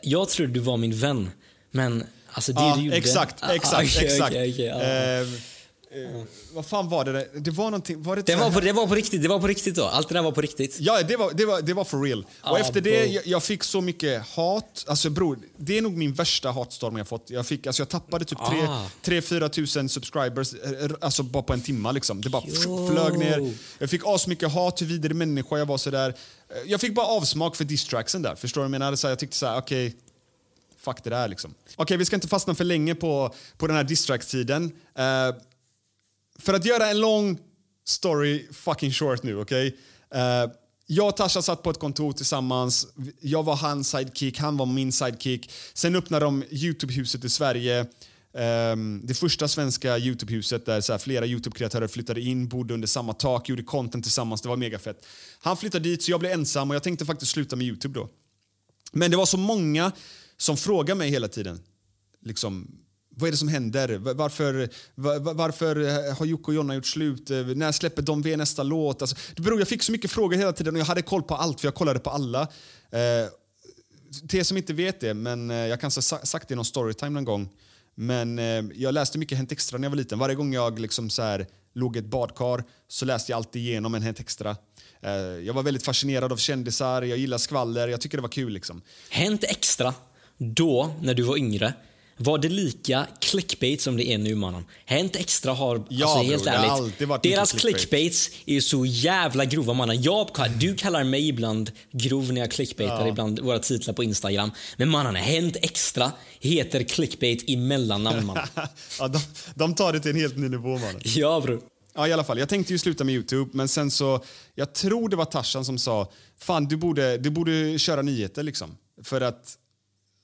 [0.02, 1.30] jag trodde du var min vän,
[1.70, 2.04] men
[2.36, 2.96] alltså det Ja, du gjorde...
[2.96, 4.30] exakt, Ah, exakt, okej, exakt.
[4.30, 4.80] okej, okej, ja.
[4.82, 5.26] Eh, eh,
[6.52, 7.12] vad fan var det?
[7.12, 7.26] där?
[7.34, 8.02] Det var någonting...
[8.02, 9.84] Var det, Det var, på, det var på riktigt, det var på riktigt då.
[9.84, 10.76] Allt det där var på riktigt.
[10.80, 12.26] Ja, det var, det var, det var for real.
[12.42, 13.12] och Ah, efter det, bro.
[13.12, 14.84] jag, jag fick så mycket hat.
[14.88, 17.30] Alltså bror, det är nog min värsta hatstorm jag fått.
[17.30, 18.86] Jag, fick, alltså, jag tappade typ Ah.
[19.04, 21.92] 3-4 tusen subscribers eh, alltså bara på en timma.
[21.92, 22.20] Liksom.
[22.20, 22.88] Det bara Jo.
[22.90, 23.52] flög ner.
[23.78, 25.78] Jag fick asmycket hat, hur vidare människa jag var.
[25.78, 26.08] Sådär.
[26.08, 28.34] Eh, Jag fick bara avsmak för distracksen där.
[28.34, 28.96] Förstår du jag menar?
[28.96, 29.94] Så jag tyckte så här, okej,
[30.86, 31.54] fuck det där liksom.
[31.76, 34.64] Okej, vi ska inte fastna för länge på, på den här distract-tiden.
[34.98, 35.34] Uh, eh,
[36.38, 37.38] för att göra en lång
[37.84, 39.76] story fucking short nu, okej?
[40.14, 40.50] Eh,
[40.86, 42.86] jag och Tasha satt på ett kontor tillsammans.
[43.20, 45.50] Jag var hans sidekick, han var min sidekick.
[45.74, 47.86] Sen öppnade de Youtube-huset i Sverige.
[48.72, 53.12] Um, det första svenska Youtube-huset där så här, flera Youtube-kreatörer flyttade in, bodde under samma
[53.12, 54.42] tak, gjorde content tillsammans.
[54.42, 55.06] Det var mega fett.
[55.38, 58.08] Han flyttade dit så jag blev ensam och jag tänkte faktiskt sluta med Youtube då.
[58.92, 59.92] Men det var så många
[60.36, 61.60] som frågar mig hela tiden.
[62.24, 62.78] Liksom,
[63.10, 63.98] vad är det som händer?
[63.98, 65.76] Varför, var, varför
[66.14, 67.28] har Jocke och Jonna gjort slut?
[67.56, 69.02] När släpper de V nästa låt?
[69.02, 71.34] Alltså, det beror, jag fick så mycket frågor hela tiden och jag hade koll på
[71.34, 72.42] allt för jag kollade på alla.
[72.90, 73.28] Eh,
[74.28, 76.64] till er som inte vet det, men eh, jag kanske sa- sagt det i någon
[76.64, 77.48] storytime någon gång.
[77.94, 80.18] Men eh, jag läste mycket Hänt Extra när jag var liten.
[80.18, 83.94] Varje gång jag liksom så här, låg i ett badkar så läste jag alltid igenom
[83.94, 84.56] en Hänt Extra.
[85.00, 88.52] Eh, jag var väldigt fascinerad av kändisar, jag gillar skvaller, jag tycker det var kul.
[88.52, 88.82] Liksom.
[89.10, 89.94] Hänt Extra,
[90.38, 91.72] då, när du var yngre,
[92.18, 94.64] var det lika clickbait som det är nu mannen?
[94.84, 97.76] Hänt Extra har, Ja, alltså helt det har ärligt, alltid varit mycket deras clickbait.
[97.76, 100.02] clickbaits är så jävla grova mannen.
[100.02, 100.28] Jag,
[100.60, 103.08] du kallar mig ibland grov när jag clickbaitar Ja.
[103.08, 104.50] ibland våra titlar på Instagram.
[104.76, 108.46] Men mannen, Hänt Extra heter clickbait i mellannamn mannen.
[108.98, 109.18] ja, de,
[109.54, 110.68] de tar det till en helt ny nivå.
[110.68, 110.94] Man.
[111.04, 111.60] ja bror.
[111.94, 112.38] Ja, i alla fall.
[112.38, 114.24] Jag tänkte ju sluta med Youtube, men sen så...
[114.54, 118.76] Jag tror det var Tarzan som sa fan du borde, du borde köra nyheter liksom.
[119.04, 119.56] För att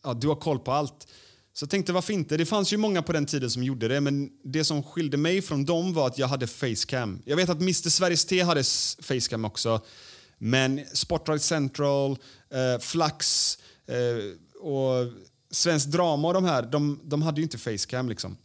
[0.03, 1.07] ja, du har koll på allt.
[1.55, 2.37] Så jag tänkte varför inte?
[2.37, 5.43] Det fanns ju många på den tiden som gjorde det, men det som skilde mig
[5.43, 7.23] från dem var att jag hade facecam.
[7.25, 8.65] Jag vet att Mr Sveriges T hade
[9.03, 9.81] facecam också.
[10.39, 12.11] Men Spotlight Central,
[12.51, 15.13] eh, Flax eh, och
[15.51, 18.37] Svensk Drama och de här, de, de hade ju inte facecam liksom.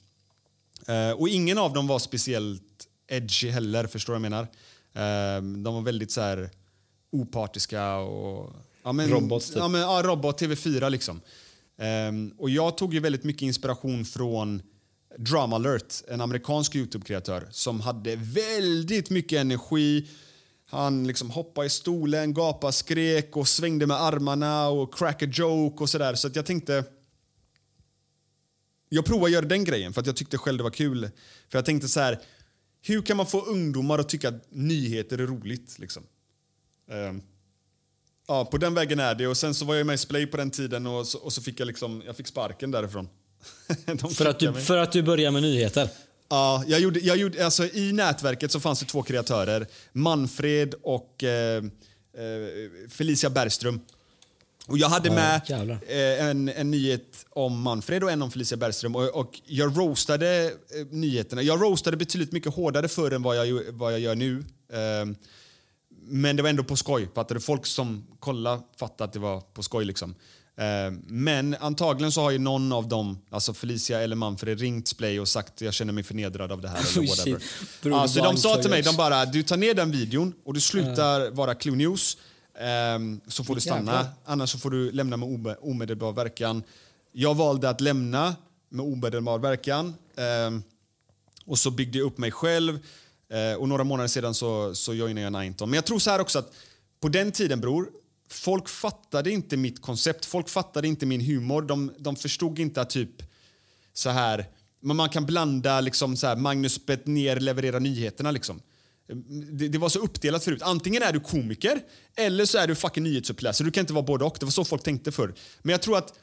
[0.87, 4.47] Eh, och ingen av dem var speciellt edgy heller, förstår du vad jag menar?
[5.37, 6.49] Eh, de var väldigt så här
[7.11, 8.53] opartiska och...
[8.83, 9.55] Ja, men, Robot, typ.
[9.55, 11.21] Ja, men, ja, robot, TV4 liksom.
[11.77, 14.61] Um, och jag tog ju väldigt mycket inspiration från
[15.17, 20.07] Drama Alert, en amerikansk Youtube-kreatör som hade väldigt mycket energi.
[20.65, 25.83] Han liksom hoppade i stolen, gapade, skrek och svängde med armarna och crack a joke
[25.83, 26.15] och sådär.
[26.15, 26.83] Så att jag tänkte...
[28.89, 31.09] Jag provade att göra den grejen för att jag tyckte själv det var kul.
[31.49, 32.19] För jag tänkte så här,
[32.81, 35.79] hur kan man få ungdomar att tycka att nyheter är roligt?
[35.79, 36.03] Liksom?
[36.91, 37.21] Um,
[38.27, 39.27] ja, på den vägen är det.
[39.27, 41.41] Och sen så var jag med i Splay på den tiden och så, och så
[41.41, 43.09] fick jag liksom, jag fick sparken därifrån.
[44.15, 44.61] För att, du, mig.
[44.61, 45.89] för att du börjar med nyheter.
[46.29, 49.67] Ja, jag gjorde, jag gjorde, alltså, I nätverket så fanns det två kreatörer.
[49.91, 51.63] Manfred och eh, eh,
[52.89, 53.79] Felicia Bergström.
[54.67, 55.41] Och jag hade med
[55.87, 58.95] eh, en, en nyhet om Manfred och en om Felicia Bergström.
[58.95, 61.41] Och, och jag roastade eh, nyheterna.
[61.41, 64.43] Jag roastade betydligt mycket hårdare förr än vad jag, vad jag gör nu.
[66.07, 67.09] Men det var ändå på skoj.
[67.15, 67.41] Fattar du?
[67.41, 69.85] Folk som kollade fattade att det var på skoj.
[69.85, 70.15] Liksom.
[70.57, 75.19] Eh, men antagligen så har ju någon av dem, alltså Felicia eller Manfred, ringt Splay
[75.19, 76.77] och sagt jag känner mig förnedrad av det här.
[76.97, 77.43] Eller whatever.
[77.81, 80.61] Bror, Alltså, de sa till mig, de bara du tar ner den videon och du
[80.61, 82.17] slutar vara Clue News.
[82.59, 84.05] ehm, så får du stanna, Jävlar.
[84.25, 86.63] annars så får du lämna med ome- omedelbar verkan.
[87.11, 88.35] Jag valde att lämna
[88.69, 89.93] med omedelbar verkan.
[90.17, 90.63] ehm,
[91.45, 92.79] och så byggde jag upp mig själv.
[93.33, 95.69] Eh, och några månader sedan så, så joinade jag Nineton.
[95.69, 96.53] Men jag tror så här också att
[96.99, 97.89] på den tiden bror,
[98.29, 100.25] folk fattade inte mitt koncept.
[100.25, 101.61] Folk fattade inte min humor.
[101.61, 103.23] De, de förstod inte att typ
[103.93, 104.45] så här,
[104.81, 108.61] men man kan blanda liksom så här, Magnus ner leverera nyheterna liksom.
[109.51, 110.61] Det, det var så uppdelat förut.
[110.61, 111.79] Antingen är du komiker
[112.15, 113.65] eller så är du fucking nyhetsuppläsare.
[113.67, 114.37] Du kan inte vara både och.
[114.39, 115.33] Det var så folk tänkte förr.
[115.61, 116.13] Men jag tror att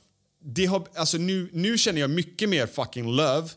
[0.44, 3.48] det har, alltså nu, nu känner jag mycket mer fucking love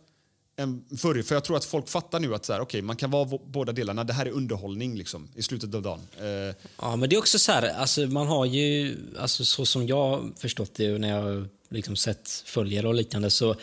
[0.57, 1.21] än förr.
[1.21, 3.71] För jag tror att folk fattar nu att så här, okay, man kan vara båda
[3.71, 4.03] delarna.
[4.03, 5.99] Det här är underhållning liksom, i slutet av dagen.
[6.19, 9.87] Eh, Ja, men det är också så här, alltså man har ju, alltså så som
[9.87, 13.55] jag har förstått det när jag liksom sett följare och liknande så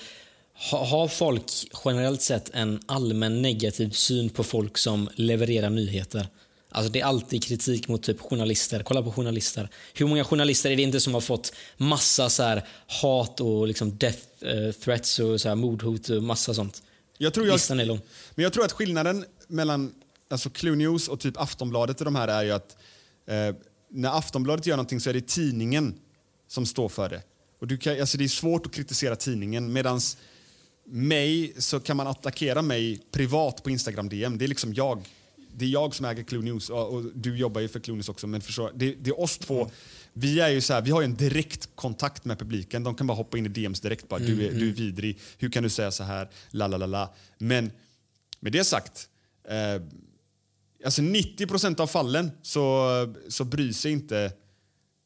[0.70, 1.44] har folk
[1.84, 6.28] generellt sett en allmän negativ syn på folk som levererar nyheter.
[6.70, 8.82] Alltså det är alltid kritik mot typ journalister.
[8.82, 9.68] Kolla på journalister.
[9.94, 13.98] Hur många journalister är det inte som har fått massa så här hat och liksom
[13.98, 16.82] death eh, threats och så här mordhot och massa sånt?
[17.18, 18.00] Jag tror jag, Listan är lång.
[18.34, 19.94] Men jag tror att skillnaden mellan
[20.30, 22.76] alltså Clue News och typ Aftonbladet och de här är ju att
[23.26, 23.56] eh,
[23.88, 25.94] när Aftonbladet gör någonting så är det tidningen
[26.48, 27.22] som står för det.
[27.60, 30.00] Och du kan, alltså det är svårt att kritisera tidningen medan
[30.84, 34.38] mig så kan man attackera mig privat på Instagram DM.
[34.38, 35.08] Det är liksom jag.
[35.56, 38.08] Det är jag som äger Clue News och, och du jobbar ju för Clue News
[38.08, 38.26] också.
[38.26, 39.70] Men förstår, det, det är oss två.
[40.14, 42.84] Vi, är ju så här, vi har ju en direkt kontakt med publiken.
[42.84, 44.08] De kan bara hoppa in i DMs direkt.
[44.08, 45.18] Bara, du, är, du är vidrig.
[45.38, 46.30] Hur kan du säga så här?
[46.50, 47.14] La, la, la, la.
[47.38, 47.70] Men
[48.40, 49.08] med det sagt.
[49.48, 49.82] Eh,
[50.84, 54.32] alltså 90% av fallen så, så bryr sig inte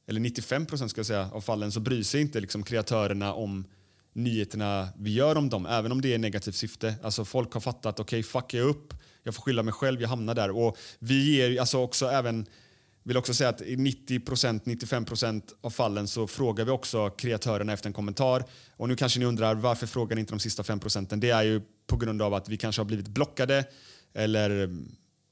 [0.09, 3.64] eller 95 procent ska jag säga, av fallen så bryr sig inte liksom kreatörerna om
[4.12, 6.94] nyheterna vi gör om dem, även om det är negativt syfte.
[7.03, 10.09] Alltså folk har fattat, okej, okay, fuckar jag upp, jag får skylla mig själv, jag
[10.09, 10.51] hamnar där.
[10.51, 12.47] Och vi ger alltså också även,
[13.09, 17.87] vill också säga att i 90% 95% av fallen så frågar vi också kreatörerna efter
[17.87, 18.44] en kommentar.
[18.77, 21.21] Och nu kanske ni undrar, varför frågar ni inte de sista 5 procenten?
[21.21, 23.64] Det är ju på grund av att vi kanske har blivit blockade
[24.14, 24.71] eller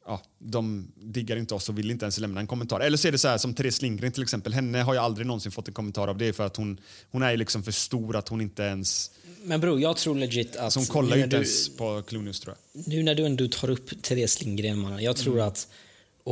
[0.07, 2.81] ja, de diggar inte oss och vill inte ens lämna en kommentar.
[2.81, 4.53] Eller så är det så här som Therese Lindgren till exempel.
[4.53, 7.37] Henne har jag aldrig någonsin fått en kommentar av det för att hon, hon är
[7.37, 9.11] liksom för stor att hon inte ens...
[9.43, 10.75] Men bror, jag tror legit att...
[10.75, 12.89] Hon kollar ju inte du, ens på Clunius tror jag.
[12.89, 15.03] Nu när du ändå tar upp Therese Lindgren, mannen.
[15.03, 15.49] Jag tror Mm.
[15.49, 15.69] att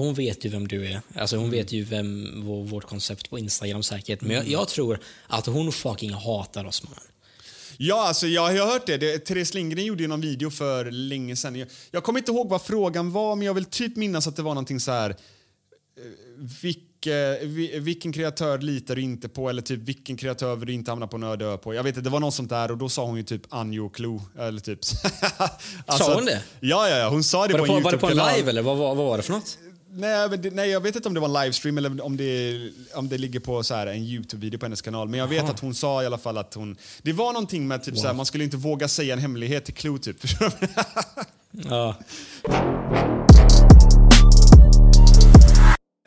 [0.03, 1.01] hon vet ju vem du är.
[1.15, 4.21] Alltså hon vet ju vem vår, vårt koncept på Instagram säkert.
[4.21, 6.99] Men jag, jag tror att hon fucking hatar oss mannen.
[7.77, 8.97] Ja, alltså jag, har hört det.
[8.97, 9.19] det.
[9.19, 11.57] Therese Lindgren gjorde ju någon video för länge sedan.
[11.57, 14.43] Jag, jag kommer inte ihåg vad frågan var, men jag vill typ minnas att det
[14.43, 15.11] var någonting så här...
[15.11, 15.17] eh,
[16.63, 19.49] Vilke, vi- vilken kreatör litar du inte på?
[19.51, 21.75] Eller typ vilken kreatör vill du inte hamna på en öde ö på?
[21.75, 23.89] Jag vet inte, det var något sånt där och då sa hon ju typ Anjo
[23.89, 24.23] Klo.
[24.39, 24.79] Eller typ.
[25.87, 26.43] Alltså Sa hon det?
[26.61, 27.09] Ja, ja, ja.
[27.09, 28.37] Hon sa det Var på det en på, var det på en YouTube-kanal.
[28.39, 29.59] live eller vad, vad, vad var det för något?
[29.97, 32.71] Nej, men det, nej, jag vet inte om det var en livestream eller om det,
[32.95, 35.09] om det ligger på så här, en Youtube-video på hennes kanal.
[35.09, 35.51] Men jag vet Aha.
[35.51, 36.77] att hon sa i alla fall att hon...
[37.03, 39.75] Det var någonting med typ så här, man skulle inte våga säga en hemlighet till
[39.75, 40.17] Clue typ.
[41.51, 41.97] Ja.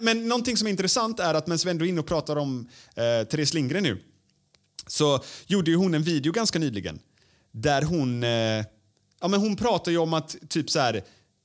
[0.01, 2.69] Men någonting som är intressant är att medan vi ändå är inne och pratar om
[2.95, 3.99] eh, Therese Lindgren nu
[4.87, 6.99] så gjorde ju hon en video ganska nyligen
[7.51, 8.29] där hon, eh,
[9.21, 11.03] ja, men hon pratar ju om att typ så här,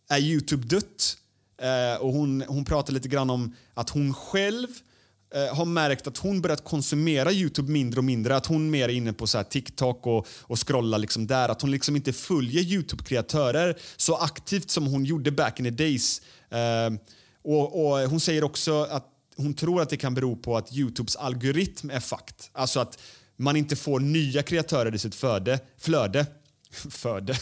[0.09, 1.17] är Youtube dött?
[1.63, 4.69] Eh, och hon, hon pratar lite grann om att hon själv
[5.35, 8.37] eh, har märkt att hon börjat konsumera Youtube mindre och mindre.
[8.37, 11.49] Att hon mer är inne på så här TikTok och, och scrollar liksom där.
[11.49, 16.23] Att hon liksom inte följer Youtube-kreatörer så aktivt som hon gjorde back in the days.
[16.51, 16.91] Eh,
[17.45, 21.17] och, och Hon säger också att hon tror att det kan bero på att Youtubes
[21.17, 22.37] algoritm är fucked.
[22.53, 22.99] Alltså att
[23.37, 25.15] man inte får nya kreatörer i sitt
[25.79, 26.27] flöde.
[26.91, 27.39] Föde.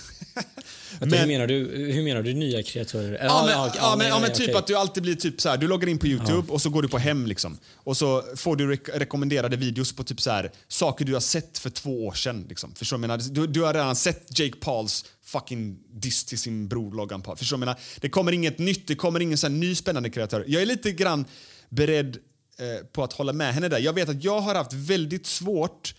[0.99, 1.55] Vänta, hur, menar du,
[1.93, 3.25] hur menar du nya kreatörer?
[3.25, 4.55] Ja, men, ja, ja, men, ja, men typ okej.
[4.55, 6.83] att du alltid blir typ så här, du loggar in på Youtube och så går
[6.83, 7.59] du på hem liksom.
[7.75, 11.59] Och så får du rek- rekommenderade videos på typ så här, saker du har sett
[11.59, 12.47] för två år sedan.
[12.49, 12.75] Liksom.
[12.75, 13.19] Förstår du menar?
[13.19, 17.37] Du, du har redan sett Jake Pauls fucking diss till sin bror Logan Paul.
[17.37, 17.79] Förstår du menar?
[18.01, 20.45] Det kommer inget nytt, det kommer ingen så ny spännande kreatör.
[20.49, 21.25] Jag är lite grann
[21.69, 22.17] beredd
[22.59, 23.79] eh, på att hålla med henne där.
[23.79, 25.95] Jag vet att jag har haft väldigt svårt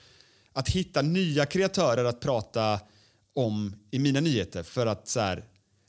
[0.54, 2.80] att hitta nya kreatörer att prata
[3.36, 4.64] om i mina nyheter.
[4.64, 5.44] För att så här,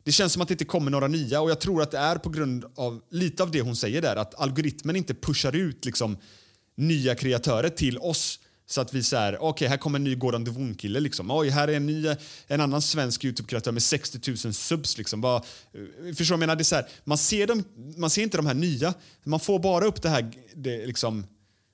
[0.05, 2.16] Det känns som att det inte kommer några nya och jag tror att det är
[2.16, 4.16] på grund av lite av det hon säger där.
[4.16, 6.16] Att algoritmen inte pushar ut liksom,
[6.76, 8.38] nya kreatörer till oss.
[8.66, 11.31] Så att vi säger, okej här kommer en ny Gordon Devon-kille liksom.
[11.31, 12.07] Oj, här är en ny,
[12.46, 15.20] en annan svensk YouTube-kreatör med 60 000 subs liksom.
[15.20, 15.42] Bara, eh,
[16.14, 16.57] förstår du vad jag menar?
[16.57, 17.64] Det är så här, man, ser dem,
[17.96, 18.94] man ser inte de här nya.
[19.24, 21.26] Man får bara upp det här, det, liksom,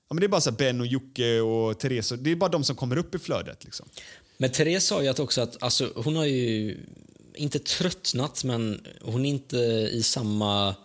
[0.09, 2.13] ja, men det är bara så här Ben och Jocke och Therese.
[2.17, 3.89] Det är bara de som kommer upp i flödet liksom.
[4.41, 6.77] Men Therese sa ju att också att alltså, hon har ju
[7.35, 9.57] inte tröttnat, men hon är inte
[9.93, 10.75] i samma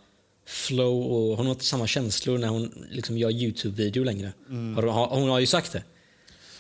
[0.47, 4.33] flow och hon har inte samma känslor när hon liksom gör Youtube-video längre.
[4.49, 4.75] Mm.
[4.75, 5.83] Har, har, hon har ju sagt det.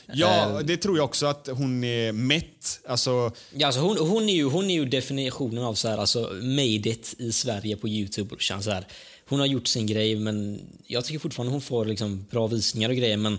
[0.07, 0.67] Ja, Eh.
[0.67, 2.81] det tror jag också att hon är mätt.
[2.89, 6.19] Alltså, Ja, alltså hon, hon, är ju, hon är ju definitionen av så här, alltså,
[6.43, 8.37] made it i Sverige på Youtube.
[8.41, 8.87] Så här.
[9.29, 12.97] Hon har gjort sin grej, men jag tycker fortfarande hon får liksom, bra visningar och
[12.97, 13.17] grejer.
[13.17, 13.39] Men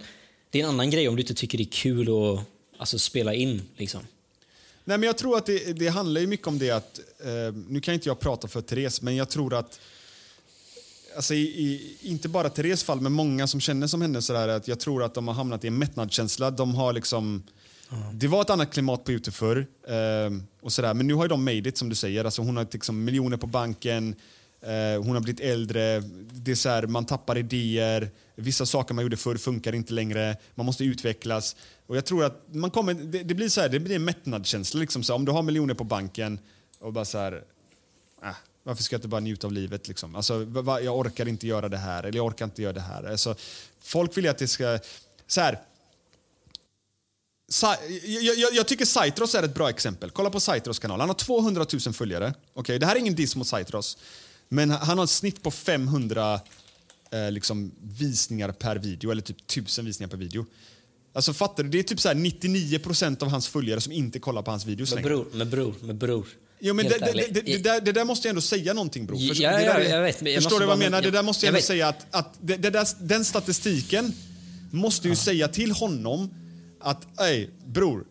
[0.49, 2.39] det är en annan grej om du inte tycker det är kul att
[2.77, 3.61] alltså, spela in.
[3.77, 4.01] Liksom.
[4.87, 7.81] Nej, men jag tror att det, det handlar ju mycket om det att, eh, nu
[7.81, 9.79] kan inte jag prata för Therese, men jag tror att,
[11.15, 14.67] alltså i, i, inte bara Therese fall, men många som känner som henne sådär, att
[14.67, 16.51] jag tror att de har hamnat i en mättnadskänsla.
[16.51, 17.43] De har liksom,
[18.13, 21.29] det var ett annat klimat på Youtube förr, eh, och sådär, men nu har ju
[21.29, 22.25] de made it som du säger.
[22.25, 24.15] Alltså hon har liksom miljoner på banken,
[24.61, 29.03] eh, hon har blivit äldre, det är så här, man tappar idéer, vissa saker man
[29.03, 31.55] gjorde förr funkar inte längre, man måste utvecklas.
[31.87, 34.79] Och jag tror att man kommer, det, det blir så här, det blir en mättnadskänsla.
[34.79, 36.39] Liksom så här, om du har miljoner på banken
[36.79, 37.43] och bara så här,
[38.23, 38.29] äh,
[38.63, 39.87] varför ska jag inte bara njuta av livet?
[39.87, 40.15] Liksom?
[40.15, 42.81] Alltså, va, va, jag orkar inte göra det här, eller jag orkar inte göra det
[42.81, 43.03] här.
[43.03, 43.35] Alltså,
[43.79, 44.79] folk vill ju att det ska...
[45.27, 45.59] Så här,
[47.49, 50.09] Sa- jag, jag, jag tycker Saitros är ett bra exempel.
[50.09, 50.99] Kolla på Saitros kanal.
[50.99, 52.33] Han har 200 000 följare.
[52.53, 53.97] Okej, det här är ingen diss mot Saitros.
[54.49, 56.39] Men han har ett snitt på 500
[57.11, 60.45] eh, liksom, visningar per video, eller typ 1000 visningar per video.
[61.15, 61.69] Alltså fattar du?
[61.69, 64.93] Det är typ så här 99% av hans följare som inte kollar på hans videos
[64.93, 65.15] Men längre.
[65.15, 66.27] bror, men bror, men bror.
[66.59, 66.97] Jo, men det,
[67.29, 69.19] det, det, där, det där måste jag ändå säga någonting bror.
[69.21, 71.01] Ja, Förstår- ja, jag vet, jag förstår du vad jag menar?
[71.01, 71.65] Det där måste jag, jag ändå vet.
[71.65, 74.13] säga att, att där, den statistiken
[74.71, 76.29] måste ju säga till honom
[76.81, 78.05] att ej bror,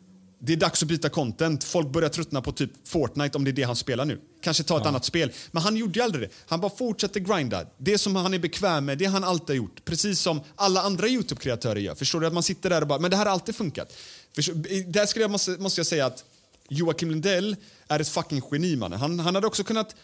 [0.46, 1.64] det är dags att byta content.
[1.64, 4.20] Folk börjar tröttna på typ Fortnite om det är det han spelar nu.
[4.40, 5.32] Kanske ta ett annat spel.
[5.50, 6.34] Men han gjorde aldrig det.
[6.46, 7.66] Han bara fortsätter grinda.
[7.78, 9.84] Det som han är bekväm med, det han alltid har gjort.
[9.84, 11.94] Precis som alla andra YouTube-kreatörer gör.
[11.94, 12.26] Förstår du?
[12.26, 13.92] Att man sitter där och bara, men det här har alltid funkat.
[14.34, 14.54] Förstår,
[14.92, 16.24] där skulle jag, måste, måste jag säga att
[16.68, 17.56] Joakim Lundell
[17.88, 19.00] är ett fucking geni mannen.
[19.00, 19.96] Han, han hade också kunnat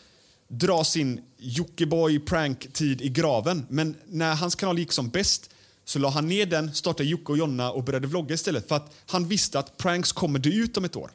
[0.49, 3.67] dra sin Jockiboi prank-tid i graven.
[3.69, 5.51] Men när hans kanal gick som bäst
[5.85, 8.69] så la han ner den, startade Jocke och Jonna och började vlogga istället.
[8.69, 11.11] För att han visste att pranks kommer dö ut om ett år.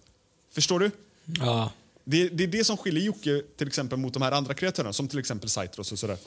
[0.52, 0.92] Förstår du?
[1.40, 1.72] Ja.
[2.04, 5.08] Det, det är det som skiljer Jocke till exempel mot de här andra kreatörerna, som
[5.08, 6.18] till exempel Saitros och sådär.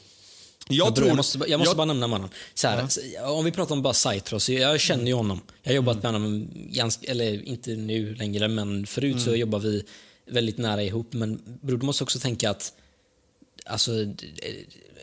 [0.68, 2.28] Jag, Jag tror, jag måste, jag måste bara nämna mannen.
[2.55, 2.89] Så här,
[3.24, 5.41] Om vi pratar om bara Saitros, jag känner ju honom.
[5.62, 9.84] Jag har jobbat med honom, ganska, eller inte nu längre, men förut så jobbar vi
[10.26, 11.12] väldigt nära ihop.
[11.12, 12.72] Men bror, du måste också tänka att
[13.66, 13.93] alltså,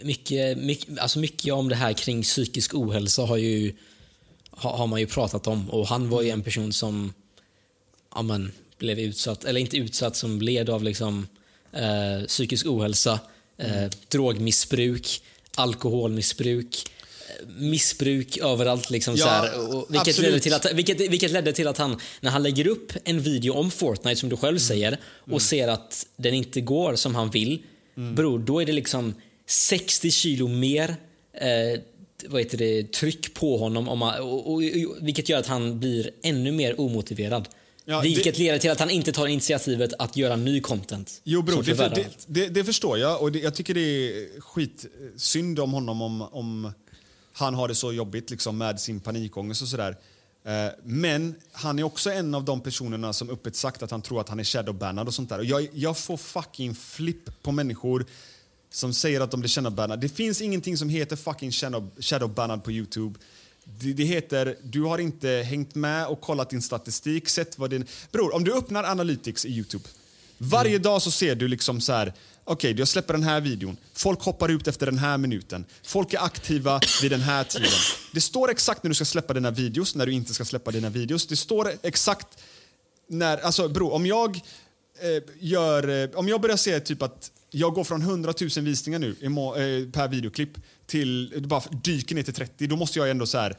[0.01, 3.73] mycket, mycket, alltså mycket om det här kring psykisk ohälsa har, ju,
[4.49, 5.69] har, man ju pratat om.
[5.69, 7.13] Och han var ju en person som
[8.15, 11.27] ja, men, blev utsatt, eller inte utsatt, som led av liksom,
[11.73, 13.19] eh, psykisk ohälsa,
[13.57, 15.21] eh, drogmissbruk,
[15.55, 16.91] alkoholmissbruk,
[17.47, 18.89] missbruk överallt.
[18.89, 20.29] Liksom, Ja, så här, och vilket, absolut.
[20.29, 23.53] ledde till att, vilket, vilket ledde till att han, när han lägger upp en video
[23.53, 24.97] om Fortnite, som du själv säger,
[25.31, 27.63] och ser att den inte går som han vill,
[27.95, 29.13] bror, då är det liksom
[29.45, 30.95] 60 kilo mer
[31.33, 31.81] eh,
[32.27, 34.63] vad heter det, tryck på honom, om han, och, och, och,
[35.01, 37.49] vilket gör att han blir ännu mer omotiverad.
[37.85, 41.21] Ja, vilket det- leder till att han inte tar initiativet att göra ny content.
[41.23, 45.59] Jo bror, det, förvärrar det, det, det förstår jag och jag tycker det är skitsynd
[45.59, 46.71] om honom om, om
[47.33, 49.97] han har det så jobbigt liksom, med sin panikångest och sådär.
[50.45, 54.21] Eh, Men han är också en av de personerna som öppet sagt att han tror
[54.21, 55.39] att han är shadowbannad och sånt där.
[55.39, 58.05] Och jag, jag får fucking flipp på människor
[58.75, 59.99] som säger att de blir shadowbannad.
[59.99, 63.19] Det finns ingenting som heter fucking shadow, shadowbannad på Youtube.
[63.63, 67.85] Det, det heter, du har inte hängt med och kollat din statistik, sett vad din...
[68.11, 69.83] Bror, om du öppnar Analytics i Youtube.
[70.37, 72.13] Varje dag så ser du liksom så här,
[72.43, 73.77] okej, jag släpper den här videon.
[73.93, 75.65] Folk hoppar ut efter den här minuten.
[75.83, 77.69] Folk är aktiva vid den här tiden.
[78.13, 80.89] Det står exakt när du ska släppa dina videos, när du inte ska släppa dina
[80.89, 81.27] videos.
[81.27, 82.27] Det står exakt
[83.07, 84.35] när, alltså bror, om jag
[84.99, 88.99] eh, gör, eh, om jag börjar se typ att jag går från 100 000 visningar
[88.99, 93.09] nu i eh, per videoklipp till, det bara dyker ner till 30, då måste jag
[93.09, 93.57] ändå så här,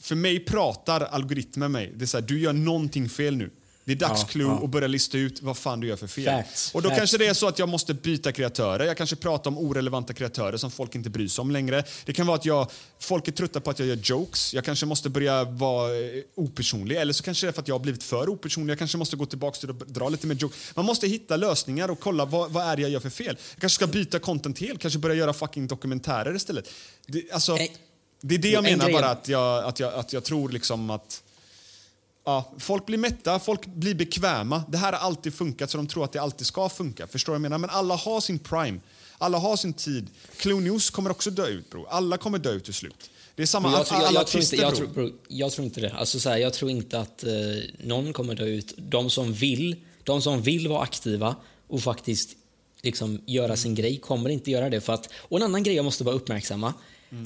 [0.00, 1.92] för mig pratar algoritmen med mig.
[1.96, 3.50] Det är så här, du gör någonting fel nu.
[3.84, 4.64] Det är dags Ja, ja.
[4.64, 6.24] att börja lista ut vad fan du gör för fel.
[6.24, 6.98] Facts, och då facts.
[6.98, 8.84] kanske det är så att jag måste byta kreatörer.
[8.84, 11.84] Jag kanske pratar om orelevanta kreatörer som folk inte bryr sig om längre.
[12.04, 14.54] Det kan vara att jag, folk är trötta på att jag gör jokes.
[14.54, 16.96] Jag kanske måste börja vara eh, opersonlig.
[16.96, 18.70] Eller så kanske det är för att jag har blivit för opersonlig.
[18.72, 20.56] Jag kanske måste gå tillbaka till att dra lite mer joke.
[20.74, 23.36] Man måste hitta lösningar och kolla vad, vad är jag gör för fel.
[23.54, 24.80] Jag kanske ska byta content helt.
[24.80, 26.68] Kanske börja göra fucking dokumentärer istället.
[27.06, 27.68] Det, alltså, Eh,
[28.20, 30.90] det är det jag en menar bara att jag, att jag, att jag tror liksom
[30.90, 31.22] att
[32.24, 34.64] Ja, folk blir mätta, folk blir bekväma.
[34.68, 37.06] Det här har alltid funkat så de tror att det alltid ska funka.
[37.06, 37.58] Förstår jag menar?
[37.58, 38.80] Men alla har sin prime.
[39.18, 40.10] Alla har sin tid.
[40.44, 41.86] News kommer också dö ut bror.
[41.90, 43.10] Alla kommer dö ut till slut.
[43.34, 44.84] Det är samma, jag, tror, alla jag, jag, tror inte, jag, bror.
[44.84, 45.92] tror, bro, jag tror inte det.
[45.92, 47.32] Alltså, så här, jag tror inte att eh,
[47.78, 48.74] någon kommer dö ut.
[48.76, 51.36] De som vill, de som vill vara aktiva
[51.68, 52.30] och faktiskt
[52.82, 54.80] liksom, göra sin grej kommer inte göra det.
[54.80, 56.74] För att, och en annan grej jag måste bara uppmärksamma.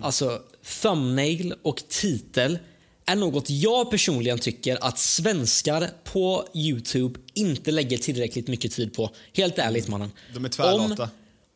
[0.02, 0.42] Alltså,
[0.82, 2.58] thumbnail och titel
[3.06, 9.10] är något jag personligen tycker att svenskar på Youtube inte lägger tillräckligt mycket tid på.
[9.32, 10.10] Helt ärligt mannen.
[10.34, 11.02] De är tvärlata.
[11.02, 11.08] Om-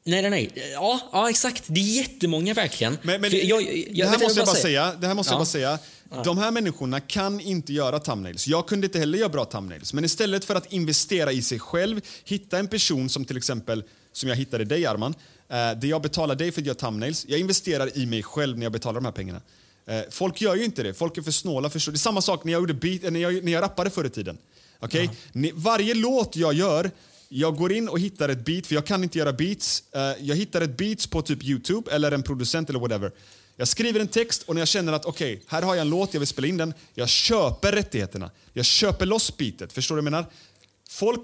[0.05, 0.51] Nej, nej, nej.
[0.72, 1.64] Ja, ja, exakt.
[1.66, 2.98] Det är jättemånga verkligen.
[3.03, 4.94] Men, men det, jag- det jag- här måste jag bara säga.
[5.01, 5.38] Det här måste jag Ja.
[5.38, 5.78] bara säga.
[6.24, 8.46] De här människorna kan inte göra thumbnails.
[8.46, 9.92] Jag kunde inte heller göra bra thumbnails.
[9.94, 13.82] Men istället för att investera i sig själv, hitta en person som till exempel,
[14.12, 15.14] som jag hittade dig Arman,
[15.48, 17.24] eh, där jag betalar dig för att göra thumbnails.
[17.28, 19.40] Jag investerar i mig själv när jag betalar de här pengarna.
[19.87, 20.95] Eh, folk gör ju inte det.
[20.95, 21.70] Folk är för snåla.
[21.70, 21.93] Förstår.
[21.93, 24.11] Det är samma sak när jag, gjorde beat, när jag, när jag rappade förr i
[24.11, 24.39] tiden.
[24.78, 25.11] Okej?
[25.33, 26.91] Ni- Varje låt jag gör
[27.33, 29.83] jag går in och hittar ett beat, för jag kan inte göra beats.
[29.93, 33.12] Eh, jag hittar ett beats på typ Youtube eller en producent eller whatever.
[33.57, 36.14] Jag skriver en text och när jag känner att okej, här har jag en låt,
[36.14, 36.74] jag vill spela in den.
[36.95, 38.31] Jag köper rättigheterna.
[38.53, 39.72] Jag köper loss beatet.
[39.72, 40.26] Förstår du vad jag menar?
[40.91, 41.20] Folk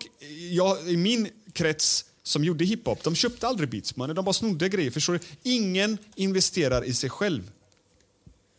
[0.50, 3.96] jag, i min krets som gjorde hiphop, de köpte aldrig beats.
[3.96, 4.14] Man.
[4.14, 4.90] De bara snodde grejer.
[4.90, 5.18] Förstår du?
[5.42, 7.50] Ingen investerar i sig själv.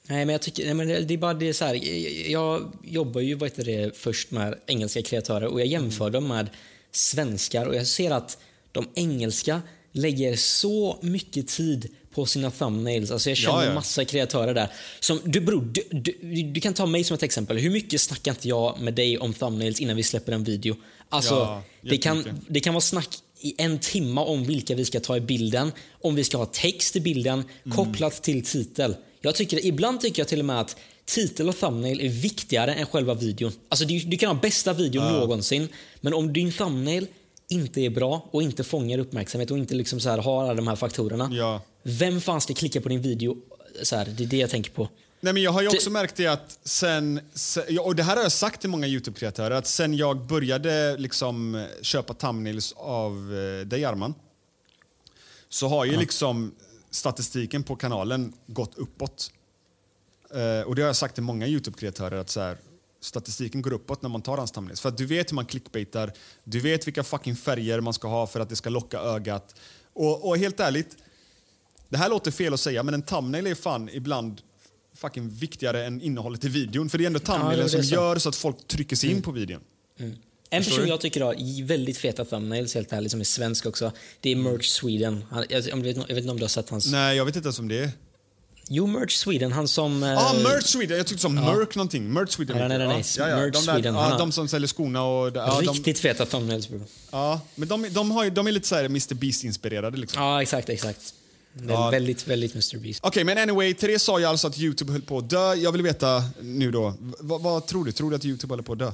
[0.10, 2.32] Nej, men jag tycker, nej, men det det är bara det är så här, jag,
[2.32, 6.50] jag jobbar ju vad heter det, först med engelska kreatörer och jag jämför dem med
[6.92, 8.38] svenskar och jag ser att
[8.72, 13.12] de engelska lägger så mycket tid på sina thumbnails.
[13.12, 13.74] Alltså jag känner Ja, ja.
[13.74, 14.68] massa kreatörer där.
[15.00, 15.84] Som, du, bror, du,
[16.22, 17.58] du, du kan ta mig som ett exempel.
[17.58, 20.76] Hur mycket snackar inte jag med dig om thumbnails innan vi släpper en video?
[21.10, 23.10] Alltså, Ja, det, kan, det kan vara snack
[23.42, 26.96] i en timme om vilka vi ska ta i bilden, om vi ska ha text
[26.96, 27.78] i bilden Mm.
[27.78, 28.96] kopplat till titel.
[29.22, 32.86] Jag tycker, ibland tycker jag till och med att titel och thumbnail är viktigare än
[32.86, 33.52] själva videon.
[33.70, 35.68] Alltså du, du kan ha bästa videon någonsin,
[36.02, 37.08] men om din thumbnail
[37.50, 40.68] inte är bra och inte fångar uppmärksamhet och inte liksom så här har alla de
[40.68, 41.30] här faktorerna.
[41.34, 41.62] Ja.
[41.84, 43.38] Vem fan ska klicka på din video?
[43.84, 44.90] Så här, det är det jag tänker på.
[45.22, 47.20] Nej, men jag har ju också Det- märkt det att sen,
[47.70, 51.66] ja, och det här har jag sagt till många Youtube-kreatörer, att sen jag började liksom
[51.82, 53.12] köpa thumbnails av
[53.62, 54.14] eh, dig Arman,
[55.50, 56.52] så har ju liksom
[56.98, 59.32] statistiken på kanalen gått uppåt.
[60.34, 62.58] Eh, och det har jag sagt till många Youtube-kreatörer att så här,
[63.02, 64.82] statistiken går uppåt när man tar hans thumbnails.
[64.82, 68.28] För att du vet hur man clickbaitar, du vet vilka fucking färger man ska ha
[68.28, 69.56] för att det ska locka ögat.
[69.94, 70.98] Och, och helt ärligt,
[71.90, 74.42] det här låter fel att säga, men en thumbnail är fan ibland
[74.96, 76.90] fucking viktigare än innehållet i videon.
[76.90, 77.96] För det är ändå Ja, thumbnailen är som så.
[77.96, 79.62] gör så att folk trycker sig in på videon.
[80.50, 80.90] En person du?
[80.90, 83.92] jag tycker har väldigt feta thumbnails, helt ärligt, som är svensk också,
[84.22, 85.24] det är Merch Sweden.
[85.30, 86.92] Han, jag, jag, vet, jag vet inte om du har sett hans...
[86.92, 87.92] Nej, jag vet inte ens om det är.
[88.70, 90.02] Jo, Merch Sweden, han som...
[90.02, 90.98] Ja, eh, ah, Merch Sweden.
[90.98, 92.14] Jag tyckte som Merch någonting.
[92.14, 92.58] Merch Sweden.
[92.58, 93.04] Ja, nej, nej, nej.
[93.18, 95.32] Ja, ja, Merch de, där, Sweden, ja, de som säljer skorna och...
[95.36, 96.82] Ja, de, Riktigt feta thumbnails, bror.
[97.12, 99.98] ja, men de, de, har, de är lite så här Mr Beast-inspirerade.
[99.98, 100.24] Liksom.
[100.24, 101.14] Ja, exakt, exakt.
[101.68, 101.90] Ja.
[101.90, 103.00] Väldigt, väldigt Mr Beast.
[103.04, 105.54] Okej, men anyway, Therese sa ju alltså att Youtube höll på att dö.
[105.54, 107.92] Jag vill veta nu då, vad, vad tror du?
[107.92, 108.92] Tror du att Youtube håller på att dö?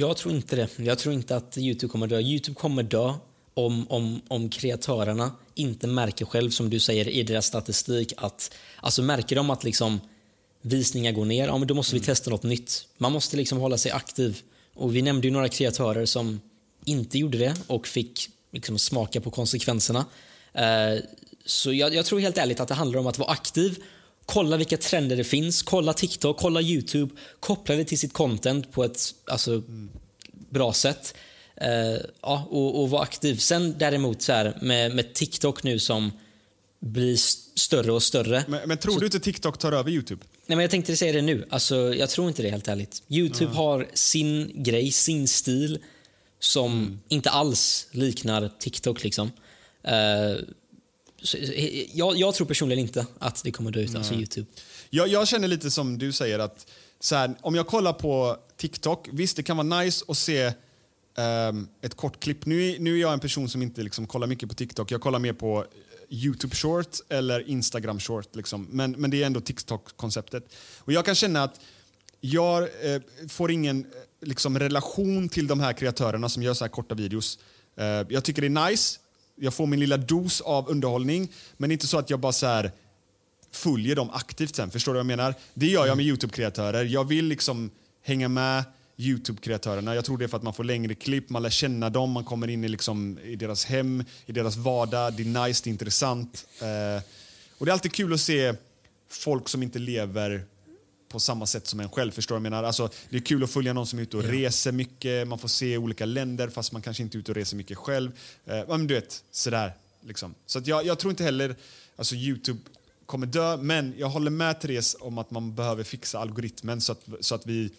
[0.00, 0.68] Jag tror inte det.
[0.76, 2.20] Jag tror inte att Youtube kommer dö.
[2.20, 3.14] Youtube kommer dö
[3.54, 9.02] om, om, om kreatörerna inte märker själv, som du säger i deras statistik, att alltså
[9.02, 10.00] märker de att liksom
[10.62, 12.86] visningar går ner, ja men då måste vi testa något nytt.
[12.98, 14.42] Man måste liksom hålla sig aktiv.
[14.74, 16.40] Och vi nämnde ju några kreatörer som
[16.84, 20.06] inte gjorde det och fick liksom smaka på konsekvenserna.
[20.52, 21.02] Eh,
[21.44, 23.84] så jag, jag tror helt ärligt att det handlar om att vara aktiv,
[24.28, 28.84] kolla vilka trender det finns, kolla TikTok, kolla YouTube, koppla det till sitt content på
[28.84, 29.62] ett alltså,
[30.50, 31.14] bra sätt.
[31.56, 33.36] Eh, ja, och, och vara aktiv.
[33.36, 36.12] Sen däremot så här, med, med TikTok nu som
[36.80, 37.16] blir
[37.58, 38.44] större och större.
[38.48, 40.24] Men, men tror du inte TikTok tar över Youtube?
[40.46, 41.46] Nej, men jag tänkte säga det nu.
[41.50, 43.02] Alltså, jag tror inte det helt ärligt.
[43.08, 45.78] Youtube har sin grej, sin stil
[46.40, 49.04] som inte alls liknar TikTok.
[49.04, 49.30] liksom.
[49.82, 50.36] Så, eh,
[51.92, 54.46] jag, jag tror personligen inte att det kommer dö ut, alltså Youtube.
[54.90, 56.66] Jag, jag känner lite som du säger att
[57.10, 60.52] här, om jag kollar på TikTok, visst det kan vara nice att se
[61.18, 62.46] ehm, ett kort klipp.
[62.46, 64.90] Nu, är- nu är jag en person som inte liksom kollar mycket på TikTok.
[64.90, 65.64] Jag kollar mer på eh,
[66.10, 68.36] YouTube short eller Instagram short.
[68.36, 68.66] Liksom.
[68.70, 70.44] Men, men det är ändå TikTok-konceptet.
[70.78, 71.60] Och jag kan känna att
[72.20, 76.70] jag eh, får ingen eh, liksom, relation till de här kreatörerna som gör så här
[76.70, 77.38] korta videos.
[77.76, 78.98] Eh, jag tycker det är nice.
[79.40, 81.32] Jag får min lilla dos av underhållning.
[81.56, 82.72] Men inte så att jag bara så här
[83.52, 84.70] följer dem aktivt sen.
[84.70, 85.34] Förstår du vad jag menar?
[85.54, 86.84] Det gör jag med Youtube-kreatörer.
[86.84, 87.70] Jag vill liksom
[88.02, 88.64] hänga med
[88.96, 89.94] Youtube-kreatörerna.
[89.94, 92.24] Jag tror det är för att man får längre klipp, man lär känna dem, man
[92.24, 95.12] kommer in i, liksom, i deras hem, i deras vardag.
[95.12, 96.46] Det är nice, det är intressant.
[96.60, 97.02] Eh,
[97.58, 98.54] och det är alltid kul att se
[99.08, 100.44] folk som inte lever
[101.08, 102.10] på samma sätt som en själv.
[102.10, 102.64] Förstår jag menar?
[102.64, 105.48] Alltså, det är kul att följa någon som är ute och reser mycket, man får
[105.48, 108.10] se olika länder fast man kanske inte är ute och reser mycket själv.
[108.46, 109.72] Eh, men du vet, sådär.
[110.00, 110.34] Liksom.
[110.46, 111.56] Så att jag, jag tror inte heller
[111.96, 112.60] alltså Youtube
[113.06, 117.04] kommer dö, men jag håller med Therese om att man behöver fixa algoritmen så att,
[117.20, 117.70] så att vi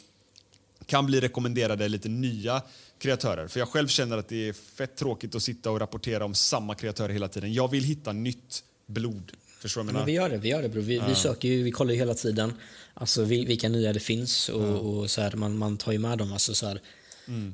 [0.85, 2.61] kan bli rekommenderade lite nya
[2.99, 3.47] kreatörer.
[3.47, 6.75] För jag själv känner att det är fett tråkigt att sitta och rapportera om samma
[6.75, 7.53] kreatörer hela tiden.
[7.53, 9.31] Jag vill hitta nytt blod.
[9.61, 10.81] Förstår du Men vi gör det, vi gör det bro.
[10.81, 12.53] Vi, vi söker ju, vi kollar ju hela tiden
[12.93, 16.17] alltså, vil- vilka nya det finns och, och så här, man, man tar ju med
[16.17, 16.33] dem.
[16.33, 16.81] Alltså, så här.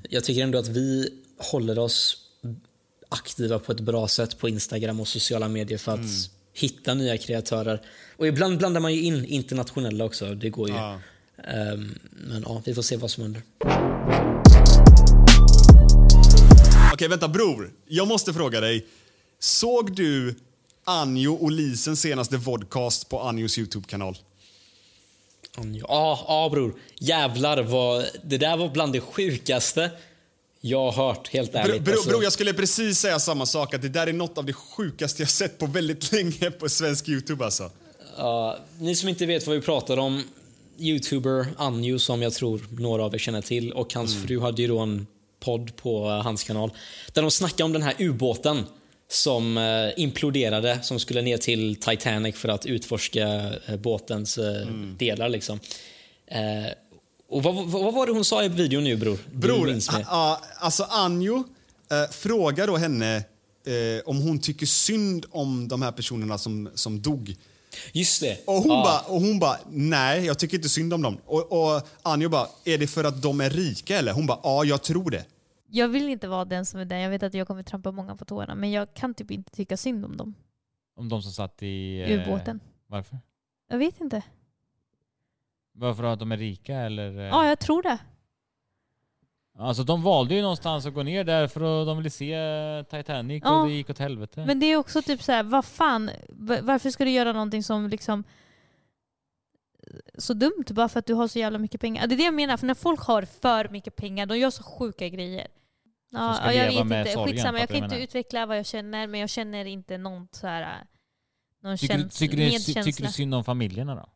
[0.09, 2.17] Jag tycker ändå att vi håller oss
[3.09, 5.99] aktiva på ett bra sätt på Instagram och sociala medier för att
[6.53, 7.81] hitta nya kreatörer.
[8.17, 10.75] Och ibland blandar man ju in internationella också, det går ju.
[10.75, 10.99] Ja.
[11.43, 13.41] Ehm, men ja, vi får se vad som händer.
[16.93, 17.73] Okej, vänta bror.
[17.87, 18.85] Jag måste fråga dig.
[19.39, 20.35] Såg du
[20.87, 24.17] Anjo och Lisens senaste vodcast på Anjos Youtube-kanal?
[25.57, 26.75] Ja, ja bror.
[26.99, 28.05] Jävlar vad...
[28.23, 29.91] Det där var bland det sjukaste
[30.61, 31.81] jag har hört, helt Bro, ärligt.
[31.81, 33.73] bro, Alltså, bro, jag skulle precis säga samma sak.
[33.73, 37.09] Att det där är något av det sjukaste jag sett på väldigt länge på svensk
[37.09, 37.71] Youtube alltså.
[38.17, 40.23] ja, ni som inte vet vad vi pratar om,
[40.77, 44.27] youtuber Anjo som jag tror några av er känner till och hans Mm.
[44.27, 45.07] fru hade ju då en
[45.39, 46.71] podd på hans kanal
[47.13, 48.63] där de snackade om den här ubåten
[49.09, 53.27] som eh, imploderade, som skulle ner till Titanic för att utforska
[53.67, 54.95] eh, båtens eh, Mm.
[54.99, 55.29] delar.
[55.29, 55.59] Liksom.
[56.27, 56.39] Eh,
[57.29, 59.17] och vad, vad, var det hon sa i videon nu bror?
[59.31, 60.03] Bror, minns mig.
[60.07, 61.43] a- a- alltså Anjo,
[61.91, 67.01] eh, fråga då henne eh, om hon tycker synd om de här personerna som, som
[67.01, 67.35] dog.
[67.91, 68.37] Just det.
[68.45, 69.03] Och hon Ja.
[69.09, 71.17] bara, bara, nej jag tycker inte synd om dem.
[71.25, 74.11] Och, och Anjo bara, är det för att de är rika eller?
[74.11, 75.23] Hon bara, ja jag tror det.
[75.75, 76.99] Jag vill inte vara den som är den.
[76.99, 78.55] Jag vet att jag kommer trampa många på tårna.
[78.55, 80.33] Men jag kan typ inte tycka synd om dem.
[80.95, 82.01] Om de som satt i...
[82.01, 82.59] eh, Ubåten.
[82.87, 83.19] Varför?
[83.67, 84.21] Jag vet inte.
[85.71, 87.17] Varför att de är rika eller?
[87.19, 87.23] eh?
[87.25, 87.97] Ja, jag tror det.
[89.57, 92.35] Alltså de valde ju någonstans att gå ner där för att de ville se
[92.89, 93.61] Titanic Ja.
[93.61, 94.43] och det gick åt helvete.
[94.47, 97.63] Men det är också typ så här, vad fan, va- varför ska du göra någonting
[97.63, 98.23] som liksom
[100.17, 102.07] så dumt bara för att du har så jävla mycket pengar?
[102.07, 104.63] Det är det jag menar, för när folk har för mycket pengar, de gör så
[104.63, 105.47] sjuka grejer.
[106.15, 107.59] Ja, ja, jag vet inte, sorgen, skitsamma.
[107.59, 110.87] Jag kan inte utveckla vad jag känner, men jag känner inte någon så här
[111.63, 114.09] någon tycker, du, käns- tycker, du, tycker du synd om familjerna då?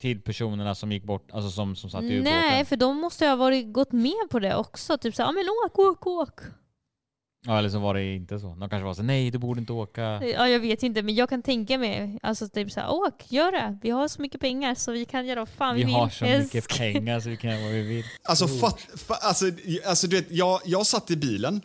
[0.00, 2.24] Till personerna som gick bort, alltså som, som satt i ubåten?
[2.24, 4.98] Nej, för de måste ha varit, gått med på det också.
[4.98, 6.40] Typ såhär, ja men åk, åk, åk.
[7.46, 8.46] Ja eller så var det inte så.
[8.46, 10.02] De kanske var så nej du borde inte åka.
[10.24, 13.78] Ja, jag vet inte, men jag kan tänka mig, alltså typ såhär, åk, gör det.
[13.82, 15.94] Vi har så mycket pengar så vi kan göra vad fan vi, Vi vill.
[15.94, 16.78] har så mycket Älsk.
[16.78, 18.04] pengar så vi kan göra vad vi vill.
[18.22, 19.44] Alltså, fatt, fa, alltså,
[19.86, 21.60] alltså du vet, jag, jag satt i bilen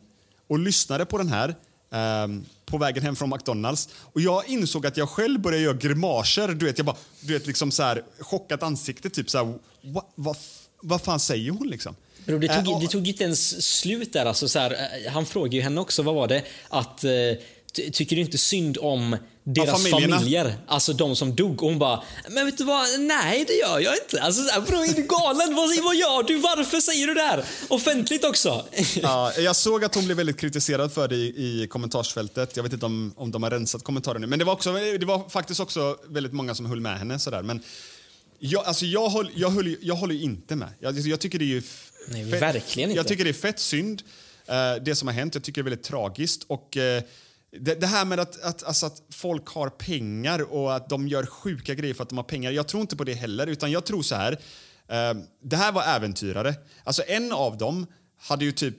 [0.48, 1.56] och lyssnade på den här
[1.92, 6.48] ehm, på vägen hem från McDonalds och jag insåg att jag själv började göra grimaser.
[6.48, 10.04] Du vet, jag bara, du vet, liksom så här, chockat ansikte, typ så här, vad,
[10.16, 10.38] vad,
[10.82, 11.96] vad fan säger hon liksom?
[12.26, 14.26] Bro, det, tog, och- det tog inte ens slut där.
[14.26, 14.72] Alltså, så här,
[15.06, 16.44] eh, han frågade ju henne också, vad var det?
[16.70, 17.04] Att,
[17.74, 20.56] ty, tycker du inte synd om deras familjer?
[20.68, 21.64] Alltså de som dog.
[21.64, 23.00] Och hon bara, men vet du vad?
[23.00, 24.22] Nej, det gör jag inte.
[24.22, 25.56] Alltså, så här, bro, är du galen?
[25.56, 26.38] vad, vad gör du?
[26.38, 27.44] Varför säger du det här?
[27.68, 28.66] Offentligt också.
[29.02, 32.56] Ja, jag såg att hon blev väldigt kritiserad för det i, i kommentarsfältet.
[32.58, 34.28] Jag vet inte om, om de har rensat kommentarer nu.
[34.28, 37.20] Men det var, också, det var faktiskt också väldigt många som höll med henne.
[37.20, 37.42] Sådär.
[37.44, 37.64] Men
[38.40, 40.70] jag, alltså jag, håll, jag, höll, jag håller inte med.
[40.80, 41.62] Jag, jag tycker det är ju...
[42.08, 43.00] Nej, verkligen inte.
[43.00, 44.04] Jag tycker det är fett synd,
[44.48, 45.36] eh, det som har hänt.
[45.36, 46.44] Jag tycker det är väldigt tragiskt.
[46.48, 47.04] Och eh,
[47.60, 51.26] det, det här med att, att, alltså att folk har pengar och att de gör
[51.26, 52.52] sjuka grejer för att de har pengar.
[52.52, 54.32] Jag tror inte på det heller, utan jag tror så här.
[54.88, 56.56] Eh, det här var äventyrare.
[56.84, 57.88] Alltså en av dem
[58.18, 58.78] hade ju typ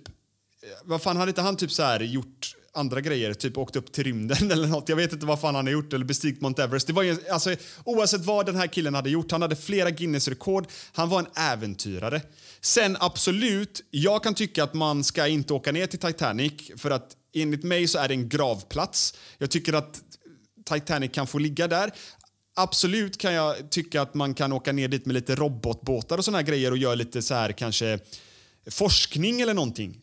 [0.85, 4.05] vad fan hade inte han typ så här gjort andra grejer, typ åkt upp till
[4.05, 4.89] rymden eller något.
[4.89, 6.87] Jag vet inte vad fan han har gjort eller bestigit Mount Everest.
[6.87, 7.55] Det var ju, alltså,
[7.85, 10.67] oavsett vad den här killen hade gjort, han hade flera Guinness-rekord.
[10.93, 12.21] Han var en äventyrare.
[12.65, 17.17] Sen absolut, jag kan tycka att man ska inte åka ner till Titanic för att
[17.35, 19.15] enligt mig så är det en gravplats.
[19.39, 20.01] Jag tycker att
[20.71, 21.91] Titanic kan få ligga där.
[22.57, 26.39] Absolut kan jag tycka att man kan åka ner dit med lite robotbåtar och såna
[26.39, 27.99] här grejer och göra lite så här kanske
[28.71, 29.99] forskning eller någonting.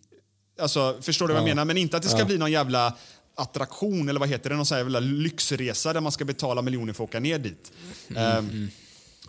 [0.59, 1.55] Alltså, förstår du vad jag Ja.
[1.55, 1.65] menar?
[1.65, 2.25] Men inte att det ska Ja.
[2.25, 2.97] bli någon jävla
[3.35, 4.55] attraktion eller vad heter det?
[4.55, 7.71] Någon sån här jävla lyxresa där man ska betala miljoner för att åka ner dit.
[8.15, 8.69] Ehm,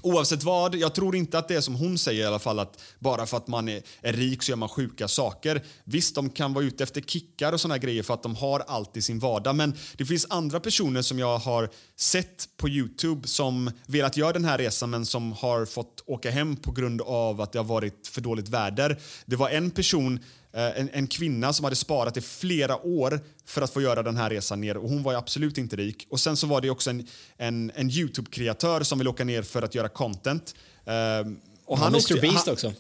[0.03, 2.81] Oavsett vad, jag tror inte att det är som hon säger i alla fall att
[2.99, 5.63] bara för att man är, är rik så gör man sjuka saker.
[5.85, 8.61] Visst, de kan vara ute efter kickar och såna här grejer för att de har
[8.67, 9.57] allt i sin vardag.
[9.57, 14.45] Men det finns andra personer som jag har sett på Youtube som velat göra den
[14.45, 18.07] här resan men som har fått åka hem på grund av att det har varit
[18.07, 19.01] för dåligt väder.
[19.27, 20.21] Det var en person
[20.53, 24.31] en, en kvinna som hade sparat i flera år för att få göra den här
[24.31, 26.07] resan ner och hon var ju absolut inte rik.
[26.11, 29.63] Och sen så var det också en, en, en Youtube-kreatör som ville åka ner för
[29.63, 30.55] att göra content.
[30.87, 32.73] Ehm, och Ja, Mr åkte- Beast han- också.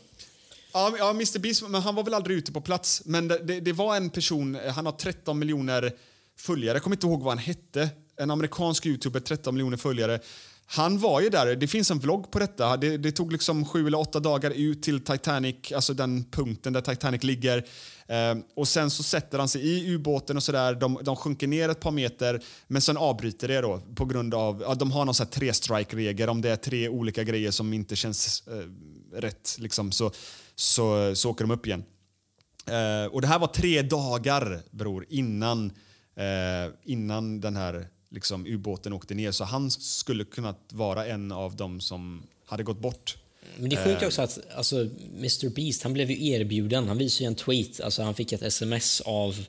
[0.72, 3.02] Ja, ja, Mr Beast, men han var väl aldrig ute på plats.
[3.04, 5.92] Men det, det, det var en person, eh, han har 13 miljoner
[6.38, 7.88] följare, jag kommer inte ihåg vad han hette.
[8.16, 10.20] En amerikansk youtuber, 13 miljoner följare.
[10.72, 12.76] Han var ju där, det finns en vlogg på detta.
[12.76, 16.80] Det, det tog liksom sju eller åtta dagar ut till Titanic, alltså den punkten där
[16.80, 17.58] Titanic ligger.
[18.06, 20.74] Eh, och sen så sätter han sig i ubåten och sådär.
[20.74, 24.62] De, de sjunker ner ett par meter, men sen avbryter det då på grund av,
[24.66, 26.28] ja, de har någon sån här tre strike-regel.
[26.28, 30.10] Om det är tre olika grejer som inte känns eh, rätt, liksom, så,
[30.54, 31.84] så, så åker de upp igen.
[32.66, 35.72] Eh, och det här var tre dagar, bror, innan,
[36.16, 39.32] eh, innan den här liksom, ubåten åkte ner.
[39.32, 43.16] Så han skulle kunnat vara en av dem som hade gått bort.
[43.58, 44.76] Men det är sjukt Eh, också att alltså,
[45.16, 46.88] Mr Beast, han blev ju erbjuden.
[46.88, 49.46] Han visade ju en tweet, alltså han fick ett sms av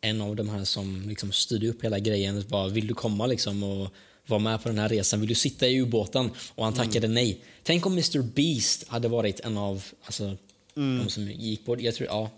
[0.00, 2.44] en av de här som liksom styrde upp hela grejen.
[2.48, 3.88] Bara, vill du komma liksom och
[4.26, 5.20] vara med på den här resan?
[5.20, 6.30] Vill du sitta i ubåten?
[6.54, 6.86] Och han Mm.
[6.86, 7.40] tackade nej.
[7.62, 10.36] Tänk om Mr Beast hade varit en av alltså,
[10.76, 11.04] Mm.
[11.04, 11.80] de som gick bort.
[11.80, 12.30] Jag tror, ja.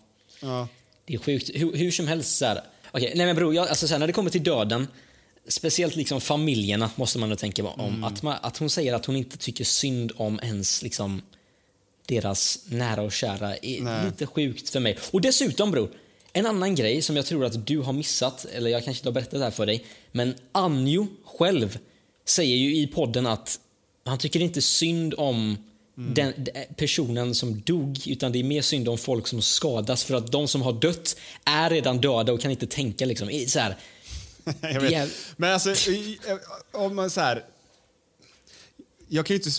[0.43, 0.69] Ja.
[1.05, 1.51] Det är sjukt.
[1.55, 2.61] Hur, hur som helst så här.
[2.91, 4.87] Okej, nej men bror, jag, alltså så här, när det kommer till döden,
[5.49, 7.81] speciellt liksom familjerna måste man nog tänka om.
[7.81, 8.05] Mm.
[8.05, 11.23] Att, man, att hon säger att hon inte tycker synd om ens liksom
[12.07, 14.05] deras nära och kära är Nej.
[14.05, 14.99] lite sjukt för mig.
[15.11, 15.91] Och dessutom bror,
[16.33, 19.15] en annan grej som jag tror att du har missat, eller jag kanske inte har
[19.15, 21.79] berättat det här för dig, men Anjo själv
[22.25, 23.61] säger ju i podden att
[24.05, 25.57] han tycker inte synd om
[25.95, 30.15] den den personen som dog, utan det är mer synd om folk som skadas för
[30.15, 33.45] att de som har dött är redan döda och kan inte tänka liksom.
[33.47, 33.77] Så här,
[34.61, 35.11] jag vet.
[35.37, 35.75] Men alltså,
[36.73, 37.45] om man så här...
[39.09, 39.51] Jag kan ju inte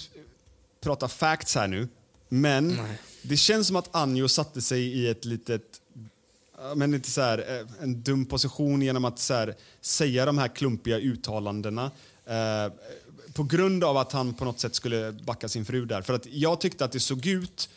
[0.82, 1.88] prata facts här nu,
[2.30, 2.78] men
[3.22, 5.82] det känns som att Anjo satte sig i ett litet...
[6.76, 10.48] Men lite så här, eh, en dum position genom att så här, säga de här
[10.48, 11.92] klumpiga uttalandena.
[12.26, 12.74] Eh,
[13.34, 16.02] på grund av att han på något sätt skulle backa sin fru där.
[16.02, 17.70] För att jag tyckte att det såg ut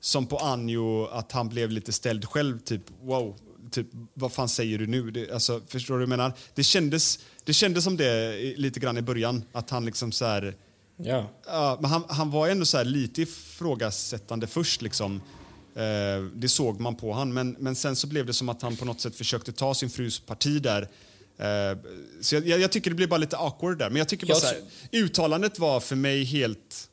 [0.00, 2.58] som på Anjo att han blev lite ställd själv.
[2.58, 3.36] Typ, wow,
[3.70, 5.10] typ, vad fan säger du nu?
[5.10, 6.32] Det, alltså, förstår du vad jag menar?
[6.54, 9.42] Det kändes, det kändes som det lite grann i början.
[9.52, 10.54] Att han liksom så här...
[10.96, 11.30] ja.
[11.46, 14.82] Ja, men han, han var ändå så lite ifrågasättande först.
[14.82, 15.20] Liksom.
[15.76, 17.32] Eh, det såg man på han.
[17.32, 19.90] Men, men sen så blev det som att han på något sätt försökte ta sin
[19.90, 20.82] frus parti där.
[21.38, 21.78] Eh,
[22.20, 23.90] så jag, jag, jag tycker det blev bara lite awkward där.
[23.90, 24.62] Men jag tycker bara Jag så här,
[24.92, 26.88] uttalandet var för mig helt...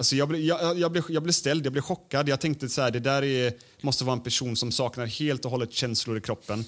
[0.00, 2.28] Alltså jag, blev, jag, jag, blev, jag blev ställd, jag blev chockad.
[2.28, 5.50] Jag tänkte så här, det där är, måste vara en person som saknar helt och
[5.50, 6.64] hållet känslor i kroppen.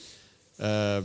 [0.57, 1.05] Jag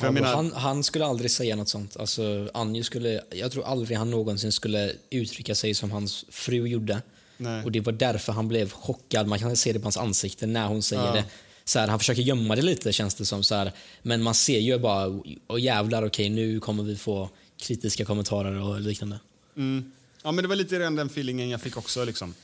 [0.00, 1.96] Ja, menar, han, han skulle aldrig säga något sånt.
[1.96, 7.02] Alltså, Anjo skulle, jag tror aldrig han någonsin skulle uttrycka sig som hans fru gjorde.
[7.36, 7.64] Nej.
[7.64, 9.26] Och Det var därför han blev chockad.
[9.26, 11.12] Man kan se det på hans ansikte när hon säger Ja.
[11.12, 11.24] det.
[11.64, 13.42] Så här, han försöker gömma det lite känns det som.
[13.44, 13.72] Så här.
[14.02, 18.80] Men man ser ju bara, och jävlar okej nu kommer vi få kritiska kommentarer och
[18.80, 19.18] liknande.
[19.56, 19.92] Mm.
[20.28, 22.04] Ja, men det var lite grann den feelingen jag fick också.
[22.04, 22.34] Liksom.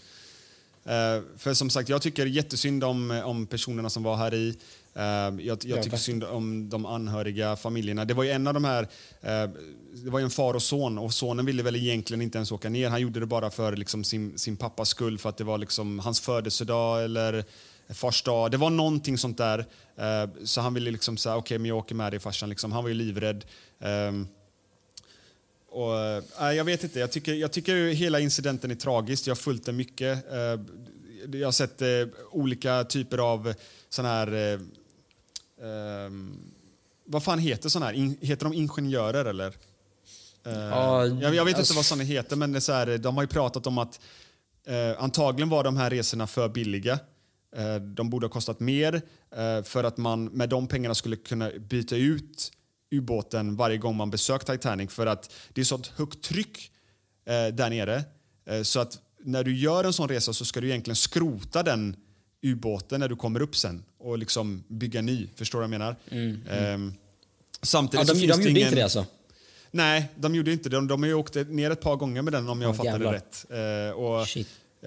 [0.84, 4.56] Eh, för som sagt, jag tycker jättesynd om, om personerna som var här i.
[4.94, 5.02] Eh,
[5.46, 8.04] jag jag tycker synd om de anhöriga, familjerna.
[8.04, 8.82] Det var ju en av de här,
[9.22, 9.50] eh,
[9.92, 12.88] det var en far och son och sonen ville väl egentligen inte ens åka ner.
[12.88, 15.98] Han gjorde det bara för liksom, sin, sin pappas skull, för att det var liksom
[15.98, 17.44] hans födelsedag eller
[17.88, 18.50] fars dag.
[18.50, 19.66] Det var någonting sånt där.
[20.44, 22.48] Så han ville liksom säga, okej men jag åker med dig farsan.
[22.48, 22.72] Liksom.
[22.72, 23.44] Han var ju livrädd.
[23.80, 24.28] Ehm,
[25.74, 25.98] och,
[26.40, 29.26] äh, jag vet inte, jag tycker, jag tycker hela incidenten är tragisk.
[29.26, 30.32] Jag har följt den mycket.
[30.32, 30.60] Eh,
[31.32, 31.88] jag har sett eh,
[32.30, 33.54] olika typer av
[33.88, 34.32] sån här...
[34.32, 34.60] Eh,
[35.68, 36.36] ehm,
[37.06, 37.92] vad fan heter sån här?
[37.92, 39.52] In, heter de ingenjörer eller?
[40.42, 43.16] Ja, jag, jag vet alltså- inte vad såna heter, men det är så här, de
[43.16, 44.00] har ju pratat om att
[44.98, 46.98] antagligen var de här resorna för billiga.
[47.94, 49.02] De borde ha kostat mer
[49.62, 52.52] för att man med de pengarna skulle kunna byta ut
[52.98, 56.70] ubåten varje gång man besökt Titanic för att det är sånt högt tryck
[57.26, 58.04] eh, där nere
[58.46, 61.96] eh, så att när du gör en sån resa så ska du egentligen skrota den
[62.42, 65.28] ubåten när du kommer upp sen och liksom bygga ny.
[65.36, 65.96] Förstår du vad jag menar?
[66.10, 66.94] Mm, Ehm,
[67.62, 68.62] samtidigt Ja, de, de det gjorde ingen...
[68.62, 69.06] inte det alltså?
[69.70, 70.76] Nej, de gjorde inte det.
[70.76, 73.12] De, de har ju åkt ner ett par gånger med den om jag jävlar.
[73.12, 73.46] det rätt.
[73.50, 74.20] Eh, och,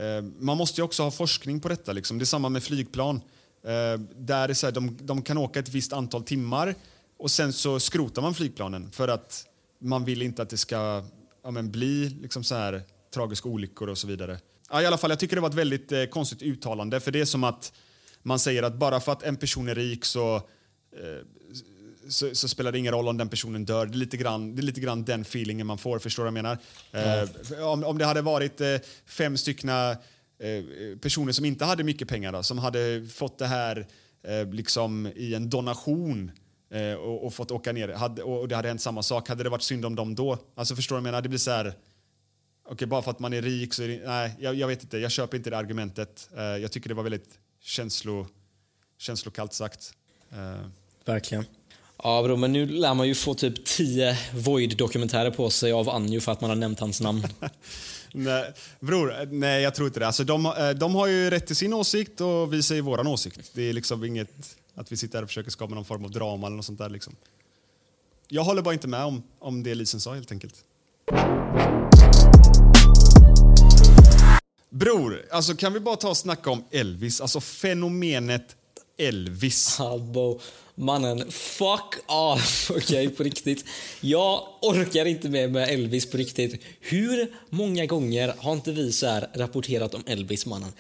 [0.04, 1.92] eh, man måste ju också ha forskning på detta.
[1.92, 2.18] Liksom.
[2.18, 3.22] Det är samma med flygplan.
[3.64, 6.76] Eh, där är så här, de, de kan åka ett visst antal timmar
[7.18, 9.46] och sen så skrotar man flygplanen för att
[9.80, 11.04] man vill inte att det ska
[11.44, 12.82] ja, men bli liksom så här,
[13.14, 14.40] tragiska olyckor och så vidare.
[14.70, 17.20] Ja, I alla fall, jag tycker det var ett väldigt eh, konstigt uttalande för det
[17.20, 17.74] är som att
[18.24, 20.42] man säger att bara för att en person är rik så eh,
[22.10, 23.86] så, så spelar det ingen roll om den personen dör.
[23.86, 26.00] Det är lite grann, det är lite grann den feelingen man får.
[26.00, 26.58] Förstår du vad jag
[26.92, 27.24] menar?
[27.52, 32.08] Eh, om, om det hade varit eh, fem styckna eh, personer som inte hade mycket
[32.08, 33.88] pengar då, som hade fått det här
[34.24, 36.32] eh, liksom i en donation
[36.70, 39.30] eh, och, och fått åka ner hade, och, och det hade hänt samma sak.
[39.30, 40.38] Hade det varit synd om dem då?
[40.56, 41.22] Alltså förstår du vad jag menar?
[41.22, 41.74] Det blir så här...
[42.70, 44.02] Okej, bara för att man är rik så är det...
[44.06, 44.98] Nej, jag, jag vet inte.
[44.98, 46.30] Jag köper inte det argumentet.
[46.38, 48.28] Eh, jag tycker det var väldigt känslo,
[48.98, 49.94] känslokallt sagt.
[50.32, 50.68] Eh,
[51.06, 51.46] Verkligen.
[52.04, 56.20] Ja bro, men nu lär man ju få typ 10 Void-dokumentärer på sig av Anjo
[56.20, 57.28] för att man har nämnt hans namn.
[58.14, 60.08] Nej, bror, nej jag tror inte det.
[60.08, 63.52] Alltså, de, eh, de har ju rätt till sin åsikt och vi säger våran åsikt.
[63.54, 66.48] Det är liksom inget att vi sitter här och försöker skapa någon form av drama
[66.48, 66.90] eller något sånt där.
[66.90, 67.16] Liksom.
[68.30, 70.56] Jag håller bara inte med om, om det Lisen sa helt enkelt.
[74.70, 77.22] Bror, alltså kan vi bara ta och snacka om Elvis?
[77.22, 78.56] Alltså fenomenet
[78.98, 79.78] Elvis.
[79.78, 80.40] Halbo.
[80.76, 82.72] Mannen, fuck off.
[82.76, 83.66] Okej, på riktigt.
[84.02, 86.62] Jag orkar inte med med Elvis på riktigt.
[86.80, 90.72] Hur många gånger har inte vi så rapporterat om Elvis, mannen?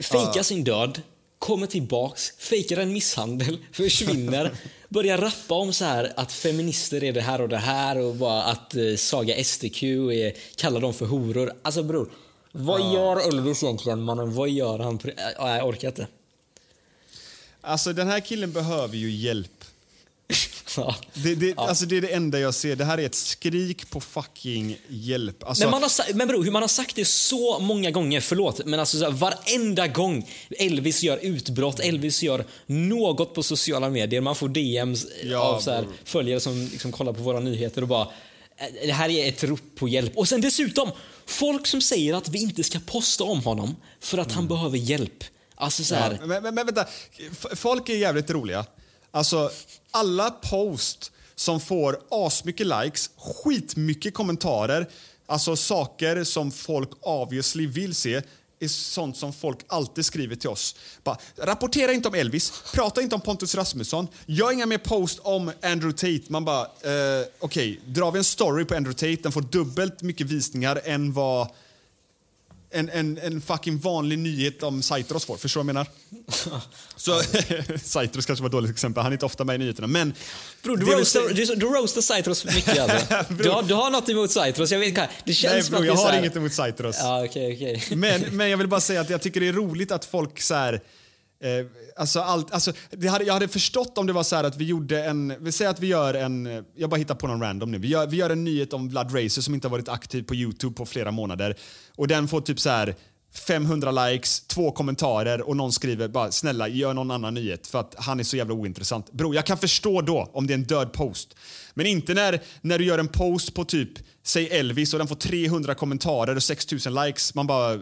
[0.00, 0.42] Fejkar Ja.
[0.44, 1.02] sin död,
[1.40, 4.50] kommer tillbaks, fejkar en misshandel, försvinner,
[4.88, 8.42] börjar rappa om så här att feminister är det här och det här och bara
[8.42, 11.52] att eh, Saga STQ är, kallar dem för horor.
[11.62, 12.10] Alltså bror,
[12.52, 12.94] vad Ja.
[12.94, 14.34] gör Elvis egentligen mannen?
[14.34, 14.98] Vad gör han?
[14.98, 16.06] På, äh, jag orkar inte.
[17.60, 19.59] Alltså den här killen behöver ju hjälp.
[21.14, 22.76] Det, det, alltså, det är det enda jag ser.
[22.76, 25.44] Det här är ett skrik på fucking hjälp.
[25.44, 28.66] Alltså, men, man har, men bror, hur man har sagt det så många gånger, förlåt,
[28.66, 34.20] men alltså så här, varenda gång Elvis gör utbrott, Elvis gör något på sociala medier,
[34.20, 35.06] man får DMs
[35.36, 38.08] av så här, följare som liksom kollar på våra nyheter och bara
[38.84, 40.16] det här är ett rop på hjälp.
[40.16, 40.90] Och sen dessutom,
[41.26, 45.24] folk som säger att vi inte ska posta om honom för att han behöver hjälp.
[45.54, 46.86] Alltså så här, Ja, men, men, men vänta,
[47.54, 48.64] folk är jävligt roliga.
[49.10, 49.50] Alltså,
[49.90, 54.88] alla post som får asmycket likes, skitmycket kommentarer,
[55.26, 58.22] alltså saker som folk obviously vill se,
[58.60, 60.76] är sånt som folk alltid skriver till oss.
[61.04, 65.52] Bara, rapportera inte om Elvis, prata inte om Pontus Rasmusson, gör inga mer post om
[65.62, 66.32] Andrew Tate.
[66.32, 70.26] Man bara, eh, okej, drar vi en story på Andrew Tate, den får dubbelt mycket
[70.26, 71.48] visningar än vad
[72.70, 75.36] en, en, en fucking vanlig nyhet om Saitros får.
[75.36, 75.86] Förstår du vad jag
[76.44, 76.60] menar?
[76.96, 77.22] Så,
[77.84, 79.86] Saitros kanske var ett dåligt exempel, han är inte ofta med i nyheterna.
[79.86, 80.14] Men
[80.62, 83.24] Bro, du, roastar, du, du roastar Saitros för mycket alltså.
[83.42, 85.08] du, har, du har något emot Saitros, jag vet inte.
[85.24, 86.96] Det känns Nej bro, jag har här- inget emot Saitros.
[86.98, 87.96] Ja, okej, okej.
[87.96, 90.54] Men, men jag vill bara säga att jag tycker det är roligt att folk så
[90.54, 90.80] här...
[91.42, 91.66] Eh,
[91.96, 94.64] alltså allt, alltså, det hade, jag hade förstått om det var så här att vi
[94.64, 95.34] gjorde en...
[95.40, 96.46] Vi säger att vi gör en...
[96.46, 97.78] Eh, jag bara hittar på någon random nu.
[97.78, 100.34] Vi gör, vi gör en nyhet om Vlad Racer som inte har varit aktiv på
[100.34, 101.56] Youtube på flera månader.
[101.96, 102.94] Och den får typ så här
[103.34, 107.94] 500 likes, två kommentarer och någon skriver bara snälla gör någon annan nyhet för att
[107.98, 109.12] han är så jävla ointressant.
[109.12, 111.36] Bro, jag kan förstå då om det är en död post.
[111.74, 113.90] Men inte när, när du gör en post på typ,
[114.22, 117.34] säg Elvis och den får 300 kommentarer och 6000 likes.
[117.34, 117.80] Man bara, eh,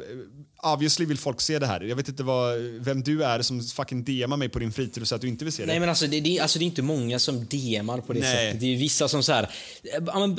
[0.63, 1.81] obviously vill folk se det här.
[1.81, 5.09] Jag vet inte vad, vem du är som fucking DMar mig på din fritid och
[5.09, 5.67] säger att du inte vill se det.
[5.67, 8.37] Nej men alltså det, det, alltså det är inte många som DMar på det Nej.
[8.47, 8.61] sättet.
[8.61, 9.49] Det är vissa som så här,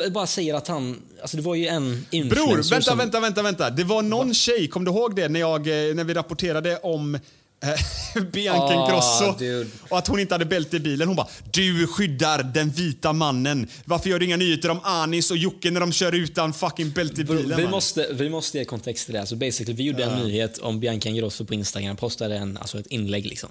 [0.10, 3.42] bara säger att han, alltså det var ju en influencer Bror, vänta, som, vänta, vänta,
[3.42, 3.70] vänta.
[3.70, 7.20] Det var någon tjej, kom du ihåg det när, jag, eh, när vi rapporterade om
[8.32, 9.70] Bianca Ah, Ingrosso dude.
[9.90, 11.08] och att hon inte hade bälte i bilen.
[11.08, 13.68] Hon bara “Du skyddar den vita mannen.
[13.86, 17.22] Varför gör du inga nyheter om Anis och Jocke när de kör utan fucking bälte
[17.22, 19.20] i bilen?” vi, man?" måste, vi måste ge kontext till det.
[19.20, 22.88] Alltså basically, vi gjorde en nyhet om Bianca Ingrosso på Instagram, postade en, alltså ett
[22.88, 23.50] inlägg liksom.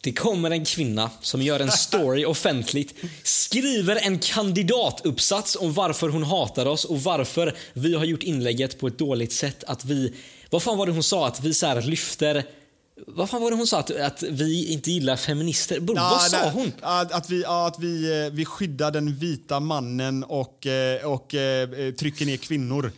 [0.00, 6.22] Det kommer en kvinna som gör en story offentligt, skriver en kandidatuppsats om varför hon
[6.22, 9.64] hatar oss och varför vi har gjort inlägget på ett dåligt sätt.
[9.66, 10.14] Att vi,
[10.50, 11.26] vad fan var det hon sa?
[11.26, 12.44] Att vi så lyfter
[13.06, 13.78] vad fan var det hon sa?
[13.78, 15.80] Att, att vi inte gillar feminister?
[15.80, 16.72] Bro, Ja, vad sa nej, hon?
[16.80, 21.92] Att, att, vi, att vi, eh, vi skyddar den vita mannen och, eh, och eh,
[21.92, 22.92] trycker ner kvinnor.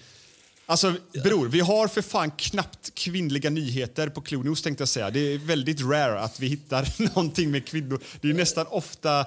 [0.66, 0.94] Alltså
[1.24, 5.10] bror, vi har för fan knappt kvinnliga nyheter på News tänkte jag säga.
[5.10, 8.00] Det är väldigt rare att vi hittar någonting med kvinnor.
[8.20, 9.26] Det är nästan ofta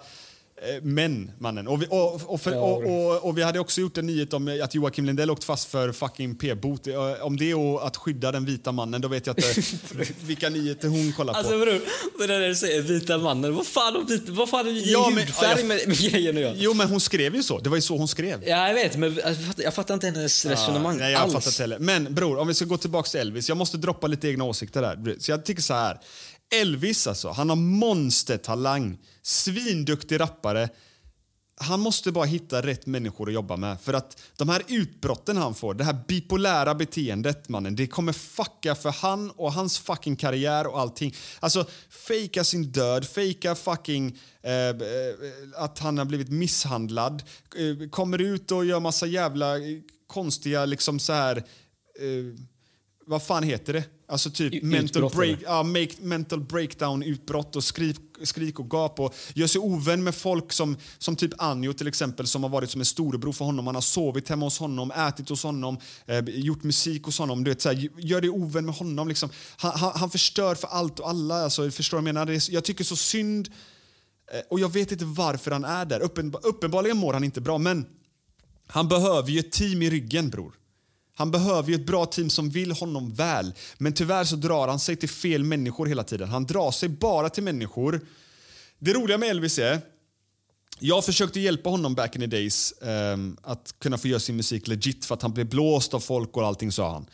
[0.62, 1.68] eh, män, mannen.
[1.68, 4.76] Och vi, och, och, för, och, och, vi hade också gjort en nyhet om att
[4.76, 6.88] Joakim Lindell åkt fast för fucking p-bot.
[6.88, 9.62] Eh, Om det är att skydda den vita mannen, då vet jag inte
[10.22, 11.40] vilka nyheter hon kollar på.
[11.40, 11.82] Alltså bror,
[12.20, 15.24] det där du säger vita mannen, vad fan, har vad fan är det Ja, men-
[15.24, 16.54] hudfärg med, med grejen nu?
[16.56, 17.60] Jo, men hon skrev ju så.
[17.60, 18.44] Det var ju så hon skrev.
[18.48, 21.34] Ja, jag vet, men jag fattar, jag fattar inte hennes resonemang Ja, nej, jag alls.
[21.34, 21.80] fattar inte heller.
[21.80, 23.50] Men bror, om vi ska gå tillbaka till Elvis.
[23.50, 25.16] Jag måste droppa lite egna åsikter där.
[25.20, 25.98] Så jag tycker så här.
[26.56, 28.98] Elvis alltså, han har monstertalang.
[29.22, 30.70] Svinduktig rappare.
[31.60, 33.82] Han måste bara hitta rätt människor att jobba med.
[33.82, 38.76] För att de här utbrotten han får, det här bipolära beteendet mannen, det kommer fucka
[38.76, 41.16] för han och hans fucking karriär och allting.
[41.40, 44.76] Alltså, fejka sin död, fejka fucking eh, eh
[45.56, 47.24] att han har blivit misshandlad.
[47.58, 51.38] Eh, kommer ut och gör massa jävla eh, konstiga liksom så här...
[51.38, 52.57] Eh,
[53.08, 53.84] vad fan heter det?
[54.10, 59.14] Alltså typ mental, break, ja, make, mental breakdown, utbrott och skrik, skrik och gap och
[59.34, 62.82] gör sig ovän med folk som, som typ Anjo till exempel som har varit som
[62.82, 63.66] en storebror för honom.
[63.68, 67.44] Han har sovit hemma hos honom, ätit hos honom, eh, gjort musik hos honom.
[67.44, 69.08] Du vet, så här, gör dig ovän med honom.
[69.08, 69.30] Liksom.
[69.58, 71.36] Han, han, han förstör för allt och alla.
[71.44, 72.26] Alltså, förstår jag menar?
[72.26, 73.50] Det är, jag tycker så synd
[74.32, 76.00] eh, och jag vet inte varför han är där.
[76.00, 77.86] Uppenba, uppenbarligen mår han inte bra men
[78.68, 80.54] han behöver ju ett team i ryggen bror.
[81.18, 83.54] Han behöver ju ett bra team som vill honom väl.
[83.78, 86.30] Men tyvärr så drar han sig till fel människor hela tiden.
[86.30, 88.02] Han drar sig bara till människor.
[88.80, 89.82] Det roliga med Elvis är,
[90.80, 94.68] jag försökte hjälpa honom back in the days um, att kunna få göra sin musik
[94.68, 97.06] legit för att han blev blåst av folk och allting sa han.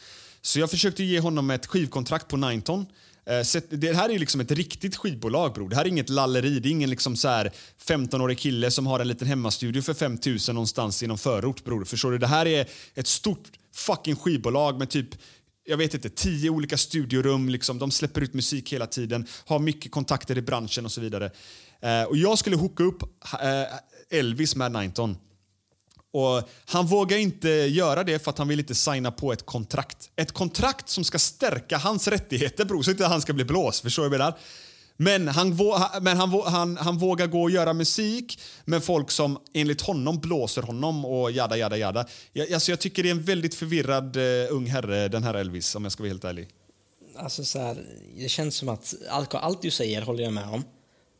[0.41, 2.79] Så jag försökte ge honom ett skivkontrakt på Nineton.
[2.79, 5.69] Uh, Det här är liksom ett riktigt skivbolag bror.
[5.69, 6.59] Det här är inget lalleri.
[6.59, 7.51] Det är ingen liksom så här
[7.85, 11.85] 15-årig kille som har en liten hemmastudio för 5000 någonstans i någon förort bror.
[11.85, 12.17] Förstår du?
[12.17, 15.15] Det här är ett stort fucking skivbolag med typ
[15.65, 17.49] jag vet inte, tio olika studiorum.
[17.49, 17.79] Liksom.
[17.79, 21.31] De släpper ut musik hela tiden, har mycket kontakter i branschen och så vidare.
[21.81, 23.03] Eh, och jag skulle hooka upp
[23.41, 25.17] eh, Elvis med Nineton.
[26.13, 30.09] Och han vågar inte göra det för att han vill inte signa på ett kontrakt.
[30.15, 33.83] Ett kontrakt som ska stärka hans rättigheter bror, så inte han ska bli blåst.
[33.83, 34.39] Förstår du vad jag menar?
[35.03, 35.57] Men, han,
[36.01, 40.61] men han, han, han vågar gå och göra musik med folk som enligt honom blåser
[40.61, 42.05] honom och jada jada jada.
[42.33, 45.75] Jag, alltså jag tycker det är en väldigt förvirrad eh, ung herre, den här Elvis,
[45.75, 46.47] om jag ska vara helt ärlig.
[47.17, 47.85] Alltså så här,
[48.17, 50.63] det känns som att allt, allt du säger håller jag med om.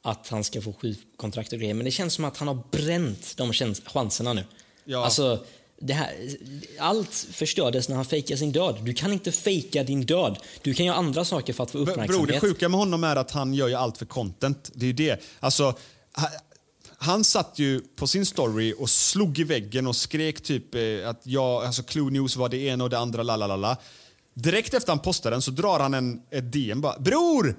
[0.06, 1.74] Att han ska få skivkontrakt och grejer.
[1.74, 4.44] Men det känns som att han har bränt de chans- chanserna nu.
[4.86, 5.06] Ja.
[5.06, 5.46] Alltså,
[5.86, 6.16] det här,
[6.80, 8.78] allt förstördes när han fejkade sin död.
[8.84, 10.38] Du kan inte fejka din död.
[10.62, 12.28] Du kan göra andra saker för att få uppmärksamhet.
[12.28, 14.72] det sjuka med honom är att han gör ju allt för content.
[14.74, 15.22] Det är ju det.
[15.40, 16.30] Alltså, ha-
[16.98, 21.22] han satt ju på sin story och slog i väggen och skrek typ eh, att
[21.24, 23.78] jag, alltså Clue News var det ena och det andra, la la la la.
[24.34, 27.56] Direkt efter han postade den så drar han en, ett DM bara “Bror!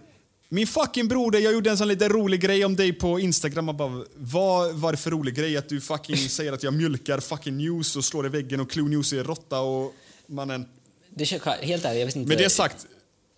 [0.54, 3.68] Min fucking broder, jag gjorde en sån liten rolig grej om dig på Instagram.
[3.68, 7.20] Och bara, vad var det för rolig grej att du fucking säger att jag mjölkar
[7.20, 9.94] fucking news och slår i väggen och Clue News är råtta och
[10.26, 10.66] mannen...
[11.10, 12.28] Det känns, helt ärligt, jag vet inte.
[12.28, 12.86] Med det sagt,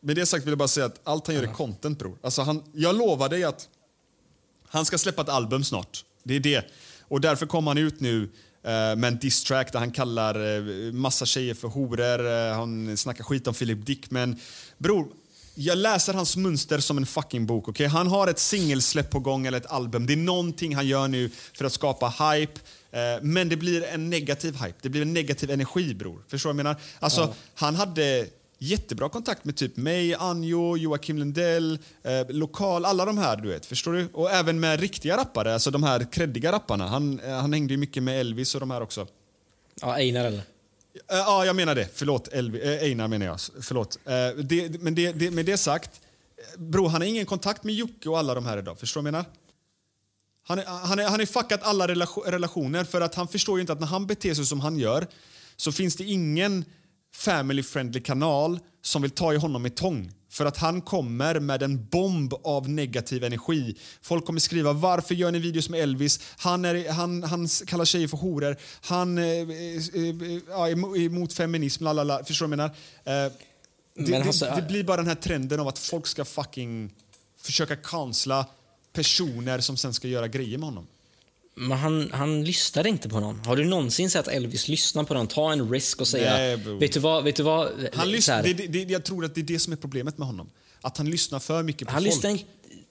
[0.00, 2.18] med det sagt vill jag bara säga att allt han gör är content bror.
[2.22, 3.68] Alltså han, jag lovar dig att
[4.68, 6.04] han ska släppa ett album snart.
[6.22, 6.64] Det är det.
[7.00, 8.28] Och därför kom han ut nu eh,
[8.70, 12.26] med en diss-track där han kallar eh, massa tjejer för horor.
[12.26, 14.10] Eh, han snackar skit om Philip Dick.
[14.10, 14.40] Men
[14.78, 15.06] bror,
[15.58, 17.68] jag läser hans mönster som en fucking bok.
[17.68, 17.86] Okay?
[17.86, 20.06] Han har ett singelsläpp på gång eller ett album.
[20.06, 22.60] Det är någonting han gör nu för att skapa hype.
[22.90, 24.78] Eh, men det blir en negativ hype.
[24.82, 26.22] Det blir en negativ energi bror.
[26.28, 26.76] Förstår jag menar?
[26.98, 27.34] Alltså, Ja.
[27.54, 28.26] han hade
[28.58, 33.66] jättebra kontakt med typ mig, Anjo, Joakim Lundell, eh, Lokal, alla de här du vet.
[33.66, 34.08] Förstår du?
[34.12, 36.88] Och även med riktiga rappare, alltså de här kreddiga rapparna.
[36.88, 39.06] Han, eh, han hängde ju mycket med Elvis och de här också.
[39.80, 40.42] Ja, Einar eller?
[41.10, 41.88] Eh, ja, jag menar det.
[41.94, 43.40] Förlåt, Elvi, eh, Einar menar jag.
[43.60, 43.98] Förlåt.
[44.04, 46.00] Eh, det, men det, det, med det sagt,
[46.58, 48.78] bro, han har ingen kontakt med Jocke och alla de här idag.
[48.78, 49.30] Förstår du vad jag menar?
[50.42, 53.72] Han, är- han, är- han har fuckat alla relationer för att han förstår ju inte
[53.72, 55.06] att när han beter sig som han gör
[55.56, 56.64] så finns det ingen
[57.16, 60.12] family-friendly kanal som vill ta i honom i tång.
[60.36, 63.76] För att han kommer med en bomb av negativ energi.
[64.02, 66.20] Folk kommer skriva “Varför gör ni videos med Elvis?
[66.38, 68.56] Han, är, han, han kallar tjejer för horor.
[68.80, 72.24] Han eh, eh, eh, ja, är emo- är emot feminism.” lalala.
[72.24, 72.72] Förstår du vad jag
[73.04, 73.24] menar?
[73.26, 73.38] Eh, det,
[73.94, 76.92] Men det, alltså- det blir bara den här trenden av att folk ska fucking
[77.40, 78.46] försöka cancella
[78.92, 80.86] personer som sen ska göra grejer med honom.
[81.58, 83.40] Men han, han lyssnade inte på någon.
[83.40, 86.92] Har du någonsin sett Elvis lyssna på någon, ta en risk och säga Nej, vet
[86.92, 87.68] du vad, vet du vad?
[87.94, 90.50] Han lyssnar, det, det, jag tror att det är det som är problemet med honom.
[90.80, 92.14] Att han lyssnar för mycket på Han folk.
[92.14, 92.38] lyssnar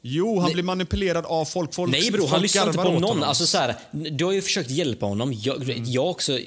[0.01, 0.53] Jo, han Nej.
[0.53, 1.74] blir manipulerad av folk.
[1.74, 3.24] folk Nej bror, han lyssnar inte på någon.
[3.24, 5.34] Alltså, så här, du har ju försökt hjälpa honom.
[5.34, 6.39] Jag, jag också,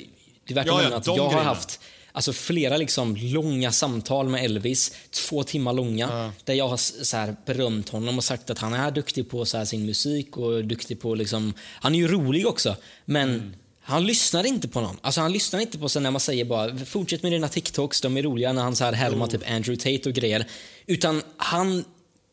[0.49, 1.43] det verkar Ja, ja, att jag har grejerna.
[1.49, 1.81] haft
[2.19, 7.37] alltså, flera liksom, långa samtal med Elvis, två timmar långa, där jag har så här,
[7.47, 11.01] berömt honom och sagt att han är duktig på så här, sin musik och duktig
[11.01, 13.53] på liksom, han är ju rolig också, men Mm.
[13.81, 14.97] Han lyssnar inte på någon.
[15.03, 18.17] Alltså han lyssnar inte på sen när man säger bara fortsätt med dina TikToks, de
[18.17, 20.47] är roliga när han så här härmar typ Andrew Tate och grejer.
[20.87, 21.85] Utan han,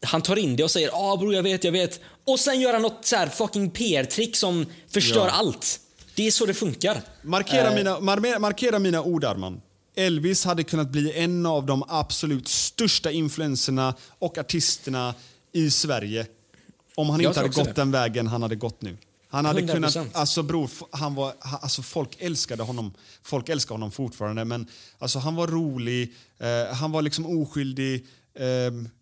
[0.04, 2.00] han tar in det och säger ah bror jag vet, jag vet.
[2.28, 5.32] Och sen gör han något så här fucking PR-trick som förstör Ja.
[5.32, 5.80] allt.
[6.16, 7.02] Det är så det funkar.
[7.22, 9.62] Markera, Eh, mina, mar- markera mina ord, Arman.
[9.96, 15.16] Elvis hade kunnat bli en av de absolut största influenserna och artisterna
[15.52, 16.28] i Sverige
[16.96, 17.74] om han Jag inte hade gått det.
[17.74, 18.98] den vägen han hade gått nu.
[19.28, 19.74] Han hade 100%.
[19.74, 22.94] kunnat, alltså bror, han var, alltså folk älskade honom.
[23.24, 24.68] Folk älskar honom fortfarande, men
[25.00, 28.06] alltså han var rolig, eh, han var liksom oskyldig,
[28.40, 28.46] eh,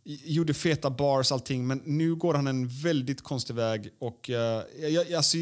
[0.03, 1.67] gjorde feta bars, allting.
[1.67, 5.37] Men nu går han en väldigt konstig väg och eh, jag, alltså,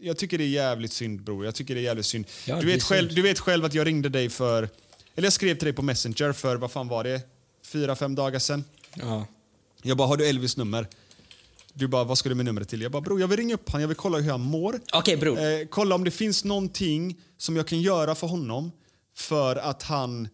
[0.00, 1.44] jag tycker det är jävligt synd bror.
[1.44, 2.26] Jag tycker det är jävligt synd.
[2.46, 3.16] Ja, du, vet själv, synd.
[3.16, 4.68] du vet själv att jag ringde dig för,
[5.18, 7.20] eller jag skrev till dig på Messenger för, vad fan var det?
[7.66, 8.64] Fyra, fem dagar sedan.
[8.94, 9.26] Ja.
[9.82, 10.86] Jag bara, har du Elvis nummer?
[11.72, 12.82] Du bara, vad ska du med numret till?
[12.82, 14.80] Jag bara, bror jag vill ringa upp honom, jag vill kolla hur han mår.
[14.92, 15.38] Okej bror.
[15.38, 18.72] Eh, kolla om det finns någonting som jag kan göra för honom
[19.16, 20.28] för att han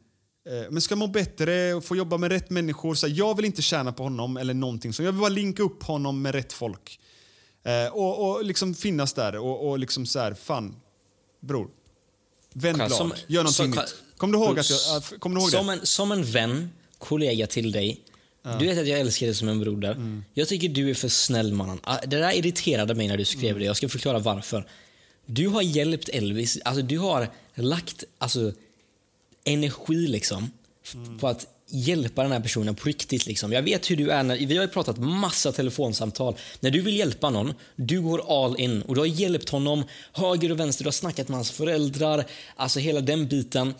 [0.49, 2.95] eh, men ska må bättre och få jobba med rätt människor.
[2.95, 4.93] Så här, jag vill inte tjäna på honom eller någonting.
[4.93, 7.01] Så jag vill bara linka upp honom med rätt folk.
[7.63, 10.77] Eh, och, och liksom finnas där och, och liksom så här, fan,
[11.41, 11.69] bror.
[12.53, 14.04] Vänd blad, gör någonting nytt.
[14.17, 15.73] Kommer du ihåg, att jag, kommer du ihåg som det?
[15.73, 18.01] En, som en vän, kollega till dig.
[18.59, 19.91] Du vet att jag älskar dig som en broder.
[19.93, 20.25] Mm.
[20.35, 21.81] Jag tycker du är för snäll mannen.
[21.85, 23.39] Ah, Det där irriterade mig när du Mm.
[23.41, 23.65] skrev det.
[23.65, 24.67] Jag ska förklara varför.
[25.27, 26.59] Du har hjälpt Elvis.
[26.65, 28.53] Alltså du har lagt alltså,
[29.45, 30.51] energi liksom
[30.95, 31.19] Mm.
[31.19, 33.27] på att hjälpa den här personen på riktigt.
[33.27, 33.53] Liksom.
[33.53, 34.23] Jag vet hur du är.
[34.23, 36.37] När, vi har ju pratat massa telefonsamtal.
[36.61, 38.83] När du vill hjälpa någon, du går all in.
[38.83, 40.85] Och Du har hjälpt honom höger och vänster.
[40.85, 42.25] Du har snackat med hans föräldrar.
[42.57, 43.75] Alltså hela den biten.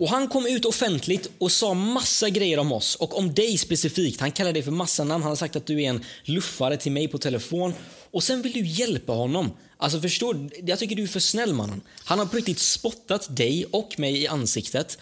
[0.00, 4.20] Och Han kom ut offentligt och sa massa grejer om oss och om dig specifikt.
[4.20, 5.22] Han kallade dig för massa namn.
[5.22, 7.74] Han har sagt att du är en luffare till mig på telefon.
[8.10, 9.50] Och sen vill du hjälpa honom.
[9.76, 10.50] Alltså förstår?
[10.62, 11.80] Jag tycker du är för snäll mannen.
[12.04, 14.98] Han har på riktigt spottat dig och mig i ansiktet.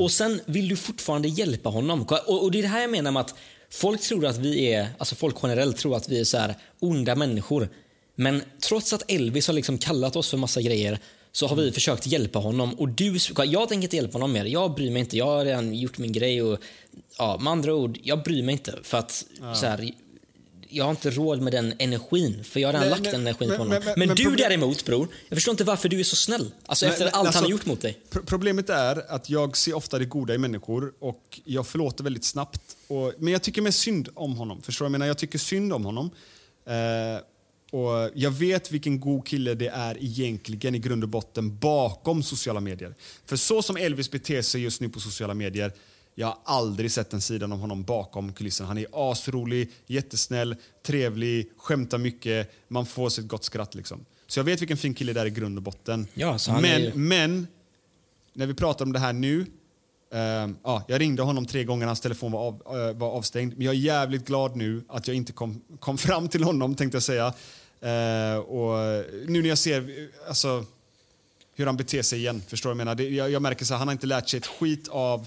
[0.00, 2.02] Och sen vill du fortfarande hjälpa honom.
[2.02, 3.34] Och, och det är det här jag menar med att
[3.70, 7.14] folk tror att vi är, alltså folk generellt tror att vi är så här onda
[7.14, 7.68] människor.
[8.14, 10.98] Men trots att Elvis har liksom kallat oss för massa grejer
[11.36, 12.74] så har vi försökt hjälpa honom.
[12.74, 14.44] Och du, jag tänker inte hjälpa honom mer.
[14.44, 15.16] Jag bryr mig inte.
[15.16, 16.42] Jag har redan gjort min grej.
[16.42, 16.58] Och,
[17.18, 18.78] ja, med andra ord, jag bryr mig inte.
[18.82, 19.24] För att
[19.54, 19.90] så här,
[20.68, 22.44] jag har inte råd med den energin.
[22.44, 23.78] För jag har redan Nej, lagt den energin men- på honom.
[23.84, 26.50] men- Men, men du problem- däremot bror, jag förstår inte varför du är så snäll.
[26.66, 27.98] Alltså efter allt han alltså, har gjort mot dig.
[28.10, 32.24] Pro- Problemet är att jag ser ofta det goda i människor och jag förlåter väldigt
[32.24, 32.60] snabbt.
[32.88, 34.62] Och, men jag tycker mest synd om honom.
[34.62, 34.86] Förstår du?
[34.86, 36.10] Jag menar, jag tycker synd om honom.
[36.66, 37.20] Eh,
[37.76, 42.60] och jag vet vilken god kille det är egentligen i grund och botten bakom sociala
[42.60, 42.94] medier.
[43.24, 45.72] För så som Elvis beter sig just nu på sociala medier
[46.18, 48.66] jag har aldrig sett en sidan av honom bakom kulissen.
[48.66, 50.56] Han är asrolig, jättesnäll,
[50.86, 52.50] trevlig, skämtar mycket.
[52.68, 53.74] Man får sig ett gott skratt.
[53.74, 54.04] Liksom.
[54.26, 56.06] Så jag vet vilken fin kille det är i grund och botten.
[56.14, 57.46] Ja, men, är men,
[58.32, 59.46] när vi pratar om det här nu.
[60.12, 63.54] ehm, ja, jag ringde honom tre gånger, hans telefon var, av, eh, var avstängd.
[63.56, 66.96] Men jag är jävligt glad nu att jag inte kom, kom fram till honom, tänkte
[66.96, 67.34] jag säga.
[67.80, 70.64] Eh, och nu när jag ser eh, alltså,
[71.54, 72.94] hur han beter sig igen, förstår jag menar?
[72.94, 75.26] Det, jag, jag märker så här, han har inte lärt sig ett skit av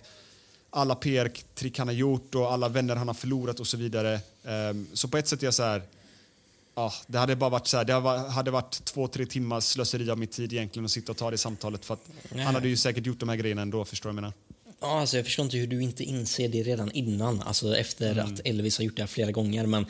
[0.69, 4.19] alla PR-trick han har gjort och alla vänner han har förlorat och så vidare.
[4.45, 5.81] Ehm, så på ett sätt är jag så här,
[6.75, 7.93] ja, det hade bara varit så här, det
[8.31, 11.37] hade- varit två, tre timmars slöseri av min tid egentligen att sitta och ta det
[11.37, 12.45] samtalet för att Nej.
[12.45, 14.33] han hade ju säkert gjort de här grejerna ändå, förstår jag menar?
[14.81, 18.33] Ja, alltså jag förstår inte hur du inte inser det redan innan, alltså efter Mm.
[18.33, 19.65] att Elvis har gjort det här flera gånger.
[19.65, 19.85] Men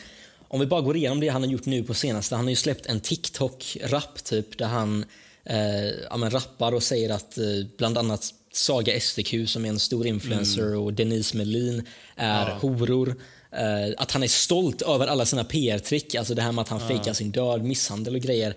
[0.49, 2.35] om vi bara går igenom det han har gjort nu på senaste.
[2.35, 5.05] Han har ju släppt en TikTok-rap typ där han
[5.45, 7.43] eh, ja, men rappar och säger att eh,
[7.77, 10.79] bland annat Saga STQ som är en stor influencer Mm.
[10.79, 12.57] och Denise Melin är Ja.
[12.61, 13.15] horor.
[13.51, 16.79] Eh, att han är stolt över alla sina PR-trick, alltså det här med att han
[16.81, 16.87] Ja.
[16.87, 18.55] fejkar sin död, misshandel och grejer.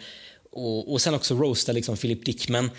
[0.53, 2.70] Och, och sen också roasta liksom Philip Dickman.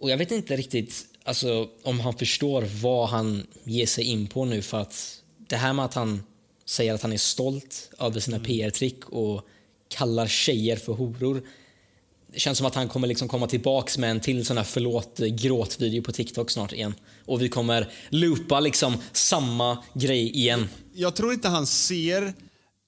[0.00, 4.44] Och jag vet inte riktigt alltså, om han förstår vad han ger sig in på
[4.44, 6.22] nu för att det här med att han
[6.64, 9.48] säger att han är stolt över sina PR-trick och
[9.88, 11.42] kallar tjejer för horor.
[12.32, 15.18] Det känns som att han kommer liksom komma tillbaks med en till sån här förlåt
[15.18, 16.94] gråtvideo på TikTok snart igen.
[17.24, 20.68] Och vi kommer loopa liksom samma grej igen.
[20.92, 22.22] Jag tror inte han ser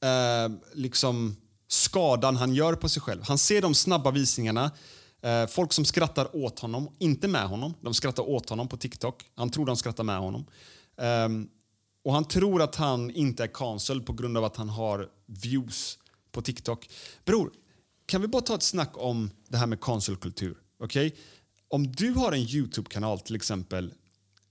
[0.04, 1.36] eh, liksom
[1.68, 3.22] skadan han gör på sig själv.
[3.24, 4.70] Han ser de snabba visningarna.
[5.22, 7.74] Eh, folk som skrattar åt honom, inte med honom.
[7.80, 9.24] De skrattar åt honom på TikTok.
[9.34, 10.46] Han tror de skrattar med honom.
[11.00, 11.48] Ehm,
[12.04, 15.98] och han tror att han inte är cancelled på grund av att han har views
[16.32, 16.90] på TikTok.
[17.24, 17.50] Bror,
[18.06, 20.56] kan vi bara ta ett snack om det här med cancelkultur?
[20.78, 21.14] Okej?
[21.68, 23.94] Om du har en YouTube-kanal till exempel.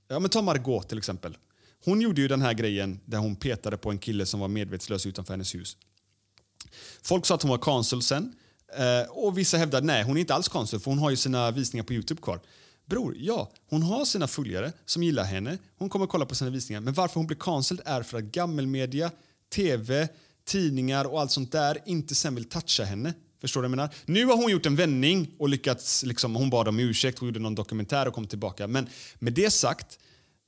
[0.07, 1.37] Ja, men ta Margot till exempel.
[1.85, 5.05] Hon gjorde ju den här grejen där hon petade på en kille som var medvetslös
[5.05, 5.77] utanför hennes hus.
[7.01, 8.35] Folk sa att hon var cancel sen.
[8.77, 11.51] Eh, och vissa hävdade nej, hon är inte alls cancel för hon har ju sina
[11.51, 12.39] visningar på Youtube kvar.
[12.85, 15.57] Bror, ja, hon har sina följare som gillar henne.
[15.77, 16.81] Hon kommer kolla på sina visningar.
[16.81, 19.11] Men varför hon blir cancelled är för att gammelmedia,
[19.55, 20.07] tv,
[20.45, 23.13] tidningar och allt sånt där inte sen vill toucha henne.
[23.41, 23.95] Förstår du vad jag menar?
[24.05, 27.39] Nu har hon gjort en vändning och lyckats, liksom, hon bad om ursäkt, hon gjorde
[27.39, 28.67] någon dokumentär och kom tillbaka.
[28.67, 29.99] Men med det sagt,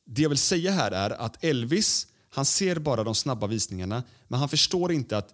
[0.06, 4.40] det jag vill säga här är att Elvis, han ser bara de snabba visningarna, men
[4.40, 5.34] han förstår inte att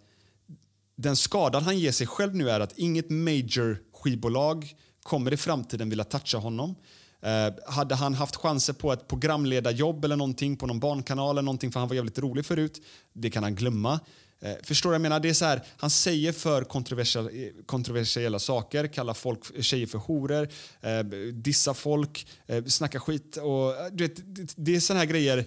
[0.96, 5.90] den skadan han ger sig själv nu är att inget major skivbolag kommer i framtiden
[5.90, 6.76] vilja toucha honom.
[7.22, 11.72] Eh, hade han haft chanser på ett programledarjobb eller någonting på någon barnkanal eller någonting
[11.72, 12.82] för han var jävligt rolig förut,
[13.14, 14.00] det kan han glömma.
[14.42, 15.20] Eh, förstår jag menar?
[15.20, 17.30] Det är så här, han säger för kontroversiella,
[17.66, 20.48] kontroversiella saker, kallar folk, tjejer för horor,
[20.82, 21.00] eh,
[21.34, 23.38] dissar folk, eh, snackar skit.
[23.38, 25.46] Och, eh, du vet, det, det är såna här grejer,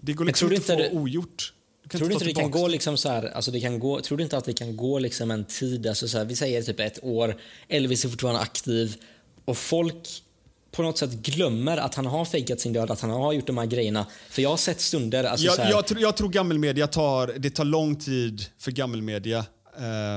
[0.00, 1.52] det går liksom inte att få det- ogjort.
[1.90, 4.24] Tror du inte det kan gå liksom så här, alltså det kan gå, tror du
[4.24, 6.98] inte att det kan gå liksom en tid, alltså så här, vi säger typ ett
[7.02, 7.36] år,
[7.68, 8.96] Elvis är fortfarande aktiv
[9.44, 10.22] och folk
[10.72, 13.58] på något sätt glömmer att han har fejkat sin död, att han har gjort de
[13.58, 14.06] här grejerna.
[14.30, 17.34] För jag har sett stunder, alltså så jag, här, jag, tror- jag tror gammelmedia tar,
[17.38, 19.46] det tar lång tid för gammelmedia.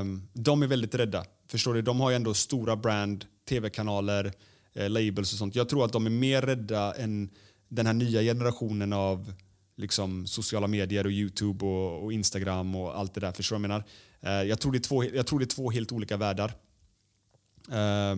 [0.02, 1.26] Um, de är väldigt rädda.
[1.48, 1.82] Förstår du?
[1.82, 4.34] De har ju ändå stora brand, tv-kanaler,
[4.76, 5.56] eh, labels och sånt.
[5.56, 7.30] Jag tror att de är mer rädda än
[7.70, 9.34] den här nya generationen av
[9.80, 13.32] liksom, sociala medier och Youtube och, och Instagram och allt det där.
[13.32, 13.84] Förstår du vad jag
[14.22, 14.42] menar?
[14.42, 16.54] Eh, jag, tror det är två, jag tror det är två helt olika världar.
[17.72, 18.18] Eh,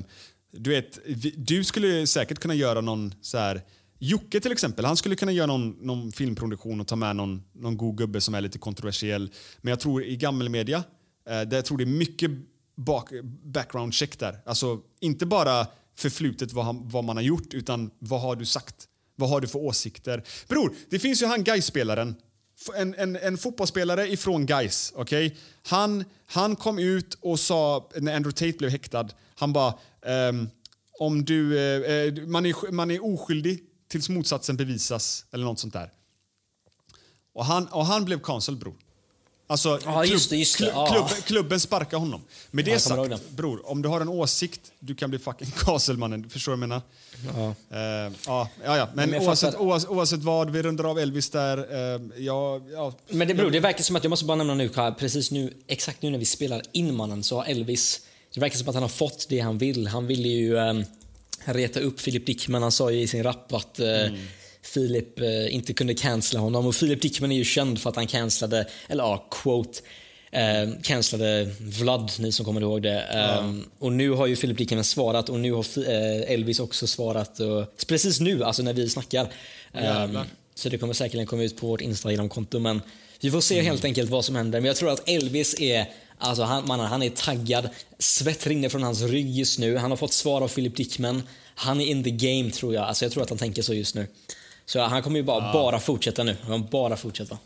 [0.52, 3.62] du vet, vi- du skulle säkert kunna göra någon så här...
[4.04, 7.78] Jocke till exempel, han skulle kunna göra någon, någon filmproduktion och ta med någon, någon
[7.78, 9.32] god gubbe som är lite kontroversiell.
[9.62, 10.78] Men jag tror i gammelmedia,
[11.30, 12.32] eh, där jag tror det är mycket
[12.76, 13.10] bak,
[13.44, 14.40] background check där.
[14.46, 18.88] Alltså inte bara förflutet vad, han, vad man har gjort, utan vad har du sagt?
[19.22, 20.24] Vad har du för åsikter?
[20.48, 22.16] Bror, det finns ju han Gais-spelaren
[22.76, 25.32] en, en, en fotbollsspelare ifrån Gais, Okay?
[25.64, 29.74] Han, han kom ut och sa, när Andrew Tate blev häktad, han bara
[30.06, 30.50] ehm,
[31.00, 35.74] om du, eh, eh, man, är, man är oskyldig tills motsatsen bevisas, eller något sånt
[35.74, 35.92] där.
[37.34, 38.76] Och han, och han blev cancelled, bror.
[39.52, 40.64] Alltså, Ja, just det, just det.
[40.66, 41.10] klubb, Ja.
[41.26, 42.22] klubben, sparkar honom.
[42.52, 46.30] Med det sagt, bror, om du har en åsikt, du kan bli fucking Kaselmannen.
[46.30, 47.56] Förstår du vad jag menar?
[47.70, 48.08] Ja.
[48.08, 48.90] Eh, ja.
[48.94, 51.58] Men, Men oavsett, oavsett, oavsett vad, vi rundar av Elvis där.
[51.58, 52.94] Eh, ja, ja.
[53.10, 54.70] Men det, beror, det verkar som att, jag måste bara nämna nu,
[55.00, 58.02] precis nu, exakt nu när vi spelar in mannen så har Elvis,
[58.34, 59.88] det verkar som att han har fått det han vill.
[59.88, 60.86] Han ville ju um,
[61.46, 63.88] reta upp Philip Dickman, han sa ju i sin rap att eh,
[64.74, 68.08] Philip eh, inte kunde cancella honom och Philip Dickman är ju känd för att han
[68.08, 69.80] cancellade, eller ja, quote,
[70.32, 73.02] eh, cancellade Vlad, ni som kommer ihåg det.
[73.02, 77.40] Ehm, Och nu har ju Philip Dickman svarat och nu har eh, Elvis också svarat.
[77.40, 79.28] Och, precis nu, alltså när vi snackar.
[79.74, 80.26] Jävlar.
[80.56, 82.60] så det kommer säkerligen komma ut på vårt Instagram-konto.
[82.60, 82.82] Men
[83.20, 84.60] vi får se helt enkelt vad som händer.
[84.60, 85.86] Men jag tror att Elvis är
[86.24, 87.70] Alltså han, mannen, han är taggad.
[88.00, 89.78] Svett rinner från hans rygg just nu.
[89.78, 91.24] Han har fått svar av Philip Dickman.
[91.56, 92.84] Han är in the game tror jag.
[92.84, 94.08] Alltså jag tror att han tänker så just nu.
[94.72, 96.38] Så han kommer ju bara, bara fortsätta nu.
[96.42, 97.38] Han kommer bara fortsätta.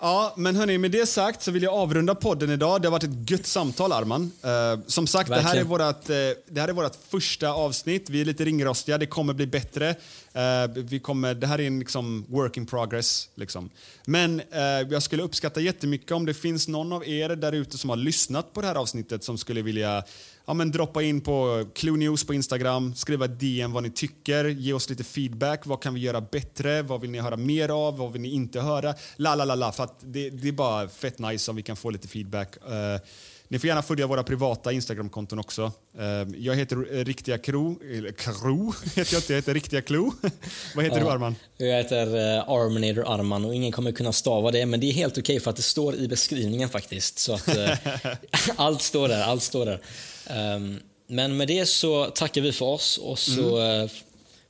[0.00, 2.82] Ja, men hörni, med det sagt så vill jag avrunda podden idag.
[2.82, 4.32] Det har varit ett gött samtal, Arman.
[4.44, 5.68] Eh, som sagt, det här, är Verkligen.
[5.68, 6.16] vårat, eh,
[6.48, 8.10] det här är vårt första avsnitt.
[8.10, 9.88] Vi är lite ringrostiga, det kommer bli bättre.
[10.32, 13.28] Eh, vi kommer, det här är en liksom, work in progress.
[13.34, 13.70] Liksom.
[14.04, 17.90] Men eh, jag skulle uppskatta jättemycket om det finns någon av er där ute som
[17.90, 20.04] har lyssnat på det här avsnittet som skulle vilja
[20.48, 24.72] ja, men droppa in på Clue News på Instagram, skriva DM vad ni tycker, ge
[24.72, 25.66] oss lite feedback.
[25.66, 26.82] Vad kan vi göra bättre?
[26.82, 27.96] Vad vill ni höra mer av?
[27.98, 28.94] Vad vill ni inte höra?
[29.16, 29.72] La, la, la, la.
[29.72, 32.56] För att det, det är bara fett nice om vi kan få lite feedback.
[32.56, 33.00] Uh,
[33.48, 35.72] ni får gärna följa våra privata Instagramkonton också.
[35.98, 36.04] Eh,
[36.38, 37.80] jag heter eh, Riktiga Kro.
[37.82, 40.12] Eller Kro heter jag inte, jag heter Riktiga Klo.
[40.74, 41.12] vad heter du Ja.
[41.12, 41.36] Arman?
[41.56, 45.18] Jag heter uh, Arminator Arman och ingen kommer kunna stava det men det är helt
[45.18, 47.18] okej för att det står i beskrivningen faktiskt.
[47.18, 47.76] Så att eh,
[48.56, 49.80] allt står där, allt står där.
[50.26, 53.90] Ehm, men med det så tackar vi för oss och så eh,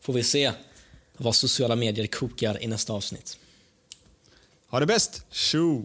[0.01, 0.53] får vi se
[1.17, 3.39] vad sociala medier kokar i nästa avsnitt.
[4.71, 5.23] Ha det bäst!
[5.31, 5.85] Tjo!